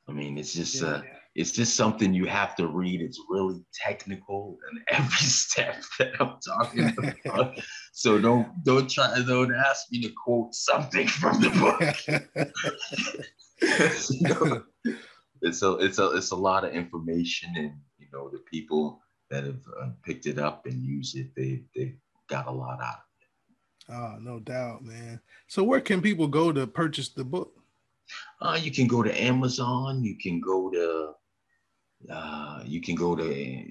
I 0.07 0.11
mean, 0.11 0.37
it's 0.37 0.53
just 0.53 0.81
yeah, 0.81 0.87
uh, 0.87 1.01
yeah 1.03 1.19
it's 1.35 1.51
just 1.51 1.75
something 1.75 2.13
you 2.13 2.25
have 2.25 2.55
to 2.55 2.67
read. 2.67 3.01
It's 3.01 3.19
really 3.29 3.63
technical 3.73 4.59
and 4.69 4.81
every 4.99 5.27
step 5.27 5.81
that 5.99 6.13
I'm 6.19 6.37
talking 6.45 6.95
about. 7.25 7.59
so 7.93 8.19
don't 8.19 8.47
don't 8.63 8.89
try 8.89 9.19
don't 9.25 9.53
ask 9.53 9.91
me 9.91 10.01
to 10.03 10.11
quote 10.23 10.53
something 10.53 11.07
from 11.07 11.41
the 11.41 11.49
book. 11.49 11.81
it's 15.41 15.61
a 15.61 15.75
it's 15.77 15.99
a 15.99 16.11
it's 16.11 16.31
a 16.31 16.35
lot 16.35 16.65
of 16.65 16.73
information, 16.73 17.49
and 17.55 17.73
you 17.97 18.07
know 18.13 18.29
the 18.29 18.39
people 18.51 19.01
that 19.31 19.43
have 19.43 19.61
uh, 19.81 19.89
picked 20.05 20.27
it 20.27 20.37
up 20.37 20.65
and 20.67 20.83
used 20.83 21.17
it, 21.17 21.33
they 21.35 21.63
they 21.75 21.95
got 22.29 22.47
a 22.47 22.51
lot 22.51 22.79
out 22.79 22.99
of 22.99 23.03
it. 23.21 23.91
Oh, 23.91 24.17
no 24.21 24.39
doubt, 24.39 24.83
man. 24.83 25.19
So 25.47 25.63
where 25.63 25.81
can 25.81 26.01
people 26.01 26.27
go 26.27 26.51
to 26.51 26.67
purchase 26.67 27.09
the 27.09 27.25
book? 27.25 27.62
Uh, 28.41 28.59
you 28.61 28.71
can 28.71 28.87
go 28.87 29.03
to 29.03 29.21
Amazon. 29.21 30.03
You 30.03 30.17
can 30.17 30.39
go 30.39 30.69
to 30.69 31.13
uh, 32.11 32.63
you 32.65 32.81
can 32.81 32.95
go 32.95 33.15
to 33.15 33.23
uh, 33.23 33.63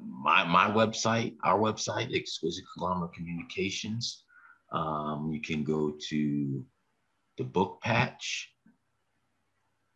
my 0.00 0.44
my 0.44 0.70
website, 0.70 1.36
our 1.44 1.58
website, 1.58 2.14
Exquisite 2.14 2.64
Conglomerate 2.74 3.12
Communications. 3.12 4.24
Um, 4.72 5.30
you 5.32 5.40
can 5.40 5.62
go 5.62 5.92
to 6.08 6.64
the 7.38 7.44
book 7.44 7.80
patch. 7.82 8.50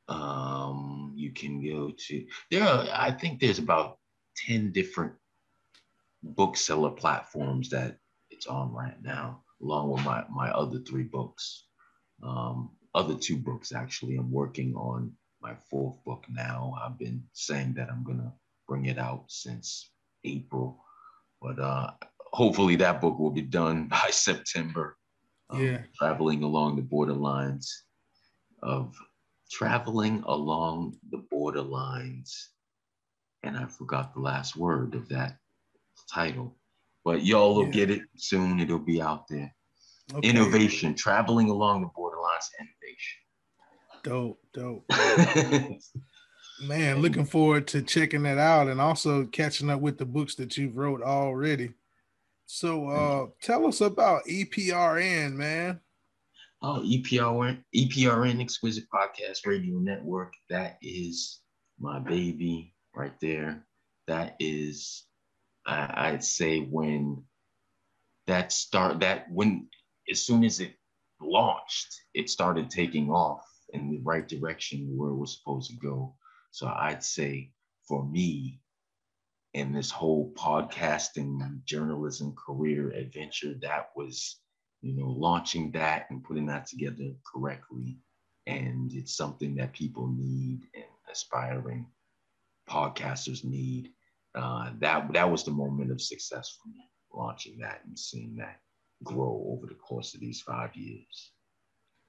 Um, 0.08 1.12
you 1.16 1.32
can 1.32 1.64
go 1.64 1.92
to 2.06 2.26
there. 2.50 2.64
Are, 2.64 2.86
I 2.92 3.10
think 3.10 3.40
there's 3.40 3.58
about 3.58 3.98
ten 4.46 4.72
different 4.72 5.12
bookseller 6.22 6.90
platforms 6.90 7.70
that 7.70 7.96
it's 8.30 8.46
on 8.46 8.72
right 8.72 9.00
now, 9.02 9.42
along 9.62 9.90
with 9.90 10.04
my 10.04 10.24
my 10.30 10.50
other 10.50 10.78
three 10.80 11.04
books. 11.04 11.66
Um, 12.22 12.70
other 12.94 13.14
two 13.14 13.36
books 13.36 13.72
actually. 13.72 14.16
I'm 14.16 14.30
working 14.30 14.74
on 14.74 15.12
my 15.40 15.54
fourth 15.70 16.02
book 16.04 16.24
now. 16.30 16.76
I've 16.82 16.98
been 16.98 17.22
saying 17.32 17.74
that 17.74 17.88
I'm 17.90 18.04
gonna 18.04 18.32
bring 18.68 18.86
it 18.86 18.98
out 18.98 19.24
since 19.28 19.90
April, 20.24 20.82
but 21.40 21.58
uh, 21.58 21.92
hopefully 22.32 22.76
that 22.76 23.00
book 23.00 23.18
will 23.18 23.30
be 23.30 23.42
done 23.42 23.88
by 23.88 24.08
September. 24.10 24.96
Um, 25.48 25.64
yeah, 25.64 25.82
traveling 25.98 26.42
along 26.42 26.76
the 26.76 26.82
borderlines 26.82 27.66
of 28.62 28.96
traveling 29.50 30.22
along 30.26 30.96
the 31.10 31.24
borderlines, 31.32 32.30
and 33.42 33.56
I 33.56 33.66
forgot 33.66 34.14
the 34.14 34.20
last 34.20 34.56
word 34.56 34.94
of 34.94 35.08
that 35.08 35.38
title, 36.12 36.56
but 37.04 37.24
y'all 37.24 37.54
will 37.54 37.66
yeah. 37.66 37.70
get 37.70 37.90
it 37.90 38.02
soon. 38.16 38.60
It'll 38.60 38.78
be 38.78 39.02
out 39.02 39.26
there. 39.28 39.52
Okay. 40.14 40.28
Innovation, 40.28 40.94
traveling 40.94 41.50
along 41.50 41.82
the 41.82 41.88
innovation. 42.58 43.20
Dope, 44.02 44.40
dope. 44.52 44.84
Man, 46.66 47.00
looking 47.00 47.24
forward 47.24 47.66
to 47.68 47.82
checking 47.82 48.22
that 48.24 48.38
out 48.38 48.68
and 48.68 48.80
also 48.80 49.24
catching 49.26 49.70
up 49.70 49.80
with 49.80 49.96
the 49.96 50.04
books 50.04 50.34
that 50.34 50.56
you've 50.56 50.76
wrote 50.76 51.02
already. 51.02 51.70
So 52.46 52.88
uh 52.88 53.26
tell 53.40 53.66
us 53.66 53.80
about 53.80 54.24
EPRN, 54.24 55.34
man. 55.34 55.80
Oh, 56.60 56.82
EPRN, 56.84 57.62
EPRN 57.74 58.40
Exquisite 58.40 58.84
Podcast 58.92 59.46
Radio 59.46 59.78
Network. 59.78 60.34
That 60.50 60.76
is 60.82 61.40
my 61.78 61.98
baby 61.98 62.74
right 62.94 63.14
there. 63.22 63.64
That 64.06 64.36
is 64.38 65.04
I, 65.66 66.08
I'd 66.08 66.24
say 66.24 66.60
when 66.60 67.22
that 68.26 68.52
start 68.52 69.00
that 69.00 69.26
when 69.30 69.68
as 70.10 70.20
soon 70.20 70.44
as 70.44 70.60
it 70.60 70.74
launched, 71.20 71.94
it 72.14 72.30
started 72.30 72.70
taking 72.70 73.10
off 73.10 73.46
in 73.72 73.90
the 73.90 74.00
right 74.02 74.26
direction 74.26 74.96
where 74.96 75.10
it 75.10 75.16
was 75.16 75.38
supposed 75.38 75.70
to 75.70 75.76
go. 75.76 76.14
So 76.50 76.66
I'd 76.66 77.04
say 77.04 77.52
for 77.86 78.04
me, 78.04 78.60
in 79.54 79.72
this 79.72 79.90
whole 79.90 80.32
podcasting 80.34 81.64
journalism 81.64 82.34
career 82.34 82.90
adventure, 82.90 83.54
that 83.62 83.90
was, 83.96 84.40
you 84.80 84.96
know, 84.96 85.08
launching 85.08 85.72
that 85.72 86.06
and 86.10 86.22
putting 86.22 86.46
that 86.46 86.66
together 86.66 87.10
correctly. 87.32 87.98
And 88.46 88.92
it's 88.92 89.16
something 89.16 89.56
that 89.56 89.72
people 89.72 90.08
need 90.08 90.60
and 90.74 90.84
aspiring 91.10 91.86
podcasters 92.68 93.44
need. 93.44 93.90
Uh, 94.34 94.70
that 94.78 95.12
that 95.12 95.28
was 95.28 95.44
the 95.44 95.50
moment 95.50 95.90
of 95.90 96.00
success 96.00 96.56
for 96.62 96.68
me, 96.68 96.88
launching 97.12 97.58
that 97.58 97.80
and 97.84 97.98
seeing 97.98 98.36
that 98.36 98.60
grow 99.04 99.44
over 99.48 99.66
the 99.66 99.74
course 99.74 100.14
of 100.14 100.20
these 100.20 100.40
five 100.40 100.74
years. 100.74 101.32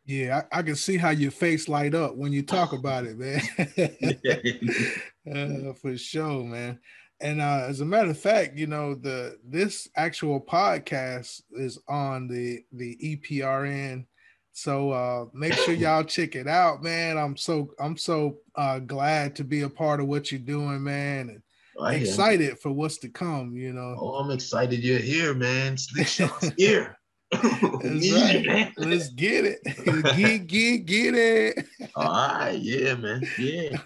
Yeah, 0.06 0.44
I, 0.52 0.60
I, 0.60 0.62
can 0.64 0.76
see 0.76 0.98
how 0.98 1.12
your 1.12 1.32
face 1.32 1.70
light 1.70 1.94
up 1.94 2.16
when 2.16 2.34
you 2.34 2.42
talk 2.42 2.74
about 2.74 3.06
it, 3.06 3.20
man. 3.20 3.42
uh, 5.70 5.74
for 5.74 5.96
sure, 5.96 6.44
man. 6.44 6.80
And 7.22 7.40
uh, 7.40 7.66
as 7.68 7.82
a 7.82 7.86
matter 7.86 8.10
of 8.10 8.18
fact, 8.18 8.58
you 8.58 8.66
know 8.66 8.96
the 8.96 9.38
this 9.48 9.88
actual 9.96 10.42
podcast 10.42 11.44
is 11.52 11.78
on 11.88 12.28
the 12.28 12.64
the 12.72 12.98
EPRN, 12.98 14.08
so 14.54 14.92
uh, 14.92 15.26
make 15.32 15.54
sure 15.54 15.74
y'all 15.76 16.04
check 16.04 16.36
it 16.36 16.48
out, 16.48 16.82
man. 16.82 17.20
I'm 17.20 17.38
so 17.38 17.70
I'm 17.80 17.96
so 17.96 18.40
uh, 18.56 18.80
glad 18.80 19.36
to 19.36 19.44
be 19.44 19.62
a 19.62 19.70
part 19.70 20.00
of 20.00 20.08
what 20.08 20.32
you're 20.32 20.40
doing, 20.40 20.84
man, 20.84 21.30
and 21.30 21.44
I 21.82 21.96
excited 21.96 22.52
am. 22.52 22.56
for 22.58 22.72
what's 22.72 22.98
to 23.00 23.10
come. 23.10 23.56
You 23.56 23.74
know. 23.74 23.96
Oh, 24.00 24.16
I'm 24.16 24.32
excited 24.32 24.84
you're 24.84 25.00
here, 25.00 25.34
man. 25.34 25.78
Slick 25.78 26.08
Sean's 26.08 26.54
here. 26.58 26.98
right. 27.34 28.72
Let's 28.78 29.10
get 29.10 29.46
it. 29.46 29.64
get, 30.16 30.48
get, 30.48 30.86
get 30.86 31.16
it. 31.16 31.66
All 31.96 32.06
right. 32.06 32.60
Yeah, 32.60 32.96
man. 32.96 33.24
Yeah. 33.38 33.78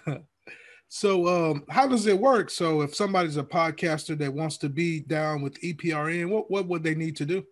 So 0.88 1.28
um, 1.28 1.64
how 1.68 1.86
does 1.86 2.06
it 2.06 2.18
work? 2.18 2.50
So 2.50 2.80
if 2.80 2.94
somebody's 2.94 3.36
a 3.36 3.42
podcaster 3.42 4.16
that 4.18 4.32
wants 4.32 4.56
to 4.58 4.68
be 4.68 5.00
down 5.00 5.42
with 5.42 5.60
EPRN, 5.60 6.28
what, 6.28 6.50
what 6.50 6.66
would 6.66 6.82
they 6.82 6.94
need 6.94 7.16
to 7.16 7.26
do? 7.26 7.44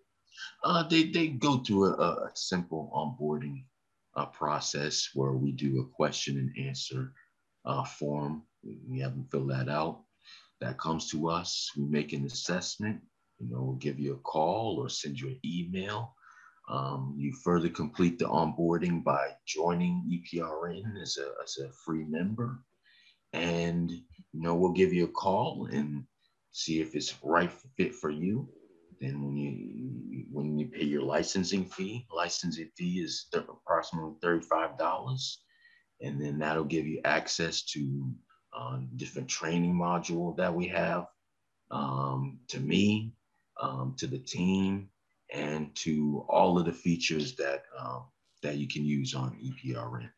Uh, 0.63 0.87
they, 0.87 1.11
they 1.11 1.27
go 1.27 1.59
through 1.59 1.93
a, 1.95 2.11
a 2.11 2.31
simple 2.33 2.91
onboarding 2.93 3.63
uh, 4.15 4.25
process 4.27 5.09
where 5.13 5.33
we 5.33 5.51
do 5.51 5.81
a 5.81 5.95
question 5.95 6.37
and 6.37 6.67
answer 6.67 7.13
uh, 7.65 7.83
form. 7.83 8.43
We 8.89 8.99
have 8.99 9.11
them 9.11 9.27
fill 9.31 9.47
that 9.47 9.69
out. 9.69 10.04
That 10.61 10.79
comes 10.79 11.09
to 11.11 11.29
us. 11.29 11.69
We 11.77 11.85
make 11.85 12.13
an 12.13 12.25
assessment 12.25 13.01
you 13.39 13.49
know, 13.49 13.61
we'll 13.61 13.75
give 13.75 13.99
you 13.99 14.13
a 14.13 14.19
call 14.19 14.77
or 14.79 14.89
send 14.89 15.19
you 15.19 15.27
an 15.27 15.39
email. 15.45 16.15
Um, 16.69 17.13
you 17.17 17.33
further 17.43 17.69
complete 17.69 18.17
the 18.17 18.25
onboarding 18.25 19.03
by 19.03 19.31
joining 19.45 20.03
EPRN 20.09 21.01
as 21.01 21.17
a, 21.17 21.31
as 21.43 21.57
a 21.57 21.71
free 21.85 22.05
member. 22.05 22.59
And, 23.33 23.91
you 23.91 24.01
know, 24.33 24.55
we'll 24.55 24.71
give 24.71 24.93
you 24.93 25.05
a 25.05 25.09
call 25.09 25.67
and 25.71 26.05
see 26.51 26.81
if 26.81 26.95
it's 26.95 27.13
right 27.21 27.51
fit 27.77 27.93
for 27.93 28.09
you. 28.09 28.49
Then 29.01 29.21
when 29.21 29.35
you 29.35 30.25
when 30.31 30.57
you 30.57 30.67
pay 30.67 30.85
your 30.85 31.01
licensing 31.01 31.65
fee, 31.65 32.07
licensing 32.11 32.69
fee 32.77 33.01
is 33.01 33.27
approximately 33.33 34.13
$35. 34.23 35.37
And 36.01 36.21
then 36.21 36.39
that'll 36.39 36.63
give 36.63 36.87
you 36.87 37.01
access 37.03 37.63
to 37.73 38.09
uh, 38.55 38.79
different 38.95 39.27
training 39.27 39.73
module 39.73 40.35
that 40.37 40.53
we 40.53 40.67
have 40.67 41.07
um, 41.71 42.39
to 42.47 42.59
me, 42.59 43.13
um, 43.61 43.95
to 43.97 44.07
the 44.07 44.19
team, 44.19 44.89
and 45.33 45.73
to 45.75 46.25
all 46.29 46.57
of 46.57 46.65
the 46.65 46.73
features 46.73 47.35
that 47.35 47.63
um, 47.77 48.05
that 48.41 48.57
you 48.57 48.67
can 48.67 48.85
use 48.85 49.13
on 49.15 49.37
EPRN. 49.43 50.09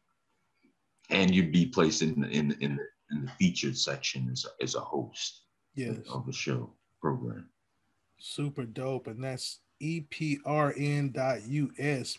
And 1.09 1.33
you'd 1.33 1.53
be 1.53 1.65
placed 1.65 2.01
in 2.01 2.21
the, 2.21 2.29
in, 2.29 2.51
in 2.59 2.75
the 2.75 2.83
in 3.11 3.25
the 3.25 3.31
featured 3.31 3.77
section 3.77 4.29
as 4.31 4.45
a, 4.45 4.49
as 4.63 4.75
a 4.75 4.81
host 4.81 5.43
yes. 5.75 5.97
of 6.11 6.25
the 6.25 6.33
show 6.33 6.69
program. 7.01 7.47
Super 8.19 8.65
dope, 8.65 9.07
and 9.07 9.23
that's 9.23 9.59
eprn.us. 9.81 10.41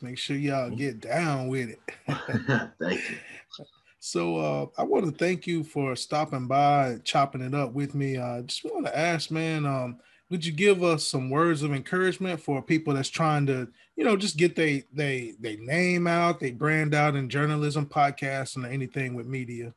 Make 0.02 0.18
sure 0.18 0.36
y'all 0.36 0.70
get 0.70 1.00
down 1.00 1.48
with 1.48 1.70
it. 1.70 1.80
thank 2.80 3.10
you. 3.10 3.16
So 4.00 4.36
uh, 4.36 4.66
I 4.78 4.84
want 4.84 5.06
to 5.06 5.12
thank 5.12 5.46
you 5.46 5.64
for 5.64 5.96
stopping 5.96 6.46
by, 6.46 6.88
and 6.88 7.04
chopping 7.04 7.40
it 7.40 7.54
up 7.54 7.72
with 7.72 7.94
me. 7.94 8.16
I 8.16 8.38
uh, 8.38 8.42
just 8.42 8.64
want 8.64 8.86
to 8.86 8.96
ask, 8.96 9.30
man, 9.30 9.66
um, 9.66 9.98
would 10.30 10.44
you 10.44 10.52
give 10.52 10.84
us 10.84 11.04
some 11.04 11.30
words 11.30 11.62
of 11.62 11.72
encouragement 11.72 12.40
for 12.40 12.62
people 12.62 12.94
that's 12.94 13.08
trying 13.08 13.46
to, 13.46 13.68
you 13.96 14.04
know, 14.04 14.16
just 14.16 14.36
get 14.36 14.54
they 14.54 14.84
they 14.92 15.34
they 15.40 15.56
name 15.56 16.06
out, 16.06 16.38
they 16.38 16.52
brand 16.52 16.94
out 16.94 17.16
in 17.16 17.28
journalism, 17.28 17.86
podcasts, 17.86 18.56
and 18.56 18.66
anything 18.66 19.14
with 19.14 19.26
media? 19.26 19.74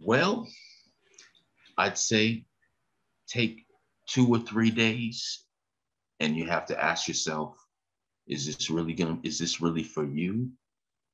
Well, 0.00 0.48
I'd 1.78 1.96
say 1.96 2.44
take 3.28 3.64
two 4.06 4.28
or 4.28 4.40
three 4.40 4.70
days 4.70 5.44
and 6.20 6.36
you 6.36 6.46
have 6.46 6.66
to 6.66 6.84
ask 6.84 7.08
yourself, 7.08 7.56
is 8.26 8.46
this 8.46 8.68
really 8.68 8.92
gonna 8.92 9.18
is 9.22 9.38
this 9.38 9.60
really 9.60 9.84
for 9.84 10.04
you? 10.04 10.50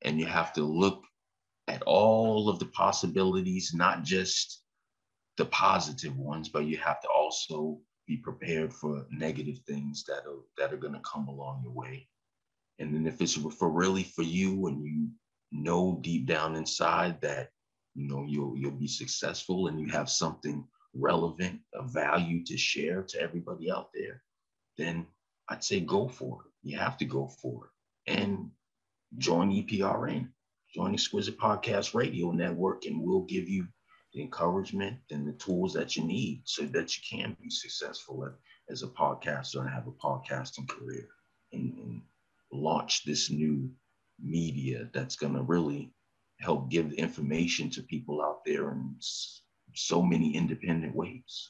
And 0.01 0.19
you 0.19 0.25
have 0.25 0.53
to 0.53 0.63
look 0.63 1.03
at 1.69 1.83
all 1.83 2.49
of 2.49 2.59
the 2.59 2.65
possibilities, 2.65 3.73
not 3.73 4.03
just 4.03 4.63
the 5.37 5.45
positive 5.45 6.17
ones, 6.17 6.49
but 6.49 6.65
you 6.65 6.77
have 6.77 6.99
to 7.01 7.07
also 7.07 7.79
be 8.07 8.17
prepared 8.17 8.73
for 8.73 9.05
negative 9.11 9.59
things 9.67 10.03
that 10.05 10.23
are 10.27 10.41
that 10.57 10.73
are 10.73 10.77
going 10.77 10.93
to 10.93 11.01
come 11.01 11.27
along 11.27 11.61
your 11.63 11.71
way. 11.71 12.07
And 12.79 12.93
then 12.93 13.05
if 13.05 13.21
it's 13.21 13.35
for 13.35 13.69
really 13.69 14.03
for 14.03 14.23
you 14.23 14.67
and 14.67 14.83
you 14.85 15.09
know 15.51 15.99
deep 16.01 16.25
down 16.25 16.55
inside 16.55 17.21
that 17.21 17.49
you 17.95 18.07
know 18.07 18.25
you'll 18.27 18.57
you'll 18.57 18.71
be 18.71 18.87
successful 18.87 19.67
and 19.67 19.79
you 19.79 19.87
have 19.89 20.09
something 20.09 20.65
relevant, 20.93 21.59
of 21.75 21.93
value 21.93 22.43
to 22.45 22.57
share 22.57 23.03
to 23.03 23.21
everybody 23.21 23.71
out 23.71 23.89
there, 23.93 24.23
then 24.77 25.05
I'd 25.47 25.63
say 25.63 25.79
go 25.79 26.07
for 26.07 26.39
it. 26.45 26.51
You 26.63 26.77
have 26.79 26.97
to 26.97 27.05
go 27.05 27.27
for 27.27 27.65
it 27.65 28.17
and 28.19 28.49
join 29.17 29.51
EPRN. 29.51 30.29
Join 30.73 30.93
Exquisite 30.93 31.37
Podcast 31.37 31.93
Radio 31.93 32.31
Network, 32.31 32.85
and 32.85 33.01
we'll 33.01 33.21
give 33.21 33.49
you 33.49 33.67
the 34.13 34.21
encouragement 34.21 34.97
and 35.11 35.27
the 35.27 35.33
tools 35.33 35.73
that 35.73 35.95
you 35.95 36.03
need 36.03 36.41
so 36.45 36.63
that 36.63 36.95
you 36.95 37.03
can 37.07 37.35
be 37.41 37.49
successful 37.49 38.27
as 38.69 38.83
a 38.83 38.87
podcaster 38.87 39.59
and 39.59 39.69
have 39.69 39.87
a 39.87 39.91
podcasting 39.91 40.67
career 40.67 41.07
and, 41.53 41.73
and 41.73 42.01
launch 42.51 43.03
this 43.03 43.29
new 43.29 43.69
media 44.21 44.89
that's 44.93 45.15
going 45.15 45.33
to 45.33 45.41
really 45.41 45.91
help 46.39 46.69
give 46.69 46.91
information 46.93 47.69
to 47.69 47.83
people 47.83 48.21
out 48.21 48.43
there 48.45 48.71
in 48.71 48.95
so 49.73 50.01
many 50.01 50.35
independent 50.35 50.95
ways. 50.95 51.49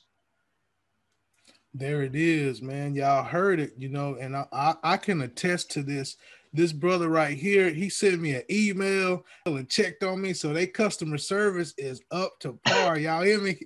There 1.73 2.01
it 2.01 2.15
is, 2.15 2.61
man. 2.61 2.95
Y'all 2.95 3.23
heard 3.23 3.59
it, 3.59 3.73
you 3.77 3.89
know, 3.89 4.15
and 4.19 4.35
I, 4.35 4.45
I, 4.51 4.75
I 4.83 4.97
can 4.97 5.21
attest 5.21 5.71
to 5.71 5.83
this 5.83 6.17
this 6.51 6.73
brother 6.73 7.09
right 7.09 7.37
here, 7.37 7.69
he 7.69 7.89
sent 7.89 8.21
me 8.21 8.35
an 8.35 8.43
email 8.49 9.25
and 9.45 9.69
checked 9.69 10.03
on 10.03 10.21
me. 10.21 10.33
So 10.33 10.53
they 10.53 10.67
customer 10.67 11.17
service 11.17 11.73
is 11.77 12.01
up 12.11 12.39
to 12.39 12.59
par. 12.65 12.97
Y'all 12.97 13.23
hear 13.23 13.39
me? 13.39 13.59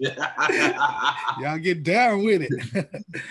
Y'all 1.40 1.58
get 1.58 1.82
down 1.82 2.24
with 2.24 2.42
it. 2.42 2.52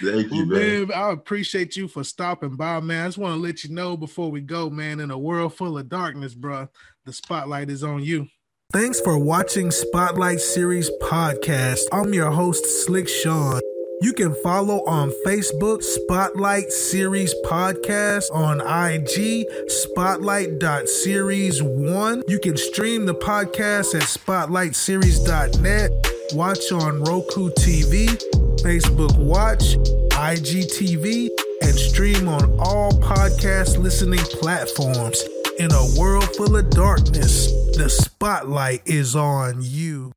Thank 0.01 0.31
you, 0.31 0.47
well, 0.47 0.59
man. 0.59 0.87
man. 0.87 0.91
I 0.93 1.11
appreciate 1.11 1.75
you 1.75 1.87
for 1.87 2.03
stopping 2.03 2.55
by, 2.55 2.79
man. 2.79 3.05
I 3.05 3.07
just 3.07 3.17
want 3.17 3.35
to 3.35 3.41
let 3.41 3.63
you 3.63 3.73
know 3.73 3.97
before 3.97 4.31
we 4.31 4.41
go, 4.41 4.69
man, 4.69 4.99
in 4.99 5.11
a 5.11 5.17
world 5.17 5.55
full 5.55 5.77
of 5.77 5.89
darkness, 5.89 6.33
bro, 6.33 6.69
the 7.05 7.13
spotlight 7.13 7.69
is 7.69 7.83
on 7.83 8.03
you. 8.03 8.27
Thanks 8.71 9.01
for 9.01 9.17
watching 9.17 9.71
Spotlight 9.71 10.39
Series 10.39 10.91
Podcast. 11.01 11.81
I'm 11.91 12.13
your 12.13 12.29
host, 12.29 12.85
Slick 12.85 13.09
Sean. 13.09 13.59
You 14.01 14.13
can 14.13 14.33
follow 14.35 14.85
on 14.85 15.11
Facebook, 15.25 15.83
Spotlight 15.83 16.71
Series 16.71 17.35
Podcast, 17.45 18.33
on 18.33 18.61
IG, 18.61 19.45
Spotlight.series1. 19.69 22.23
You 22.29 22.39
can 22.39 22.55
stream 22.55 23.05
the 23.05 23.13
podcast 23.13 23.95
at 23.95 24.03
SpotlightSeries.net, 24.03 25.91
watch 26.33 26.71
on 26.71 27.03
Roku 27.03 27.49
TV, 27.49 28.07
Facebook 28.63 29.17
Watch, 29.17 29.75
IGTV, 30.15 31.27
and 31.61 31.75
stream 31.75 32.29
on 32.29 32.57
all 32.57 32.93
podcast 32.93 33.77
listening 33.77 34.19
platforms. 34.19 35.21
In 35.59 35.73
a 35.73 35.85
world 35.99 36.33
full 36.37 36.55
of 36.55 36.69
darkness, 36.69 37.51
the 37.75 37.89
spotlight 37.89 38.81
is 38.85 39.13
on 39.13 39.57
you. 39.59 40.13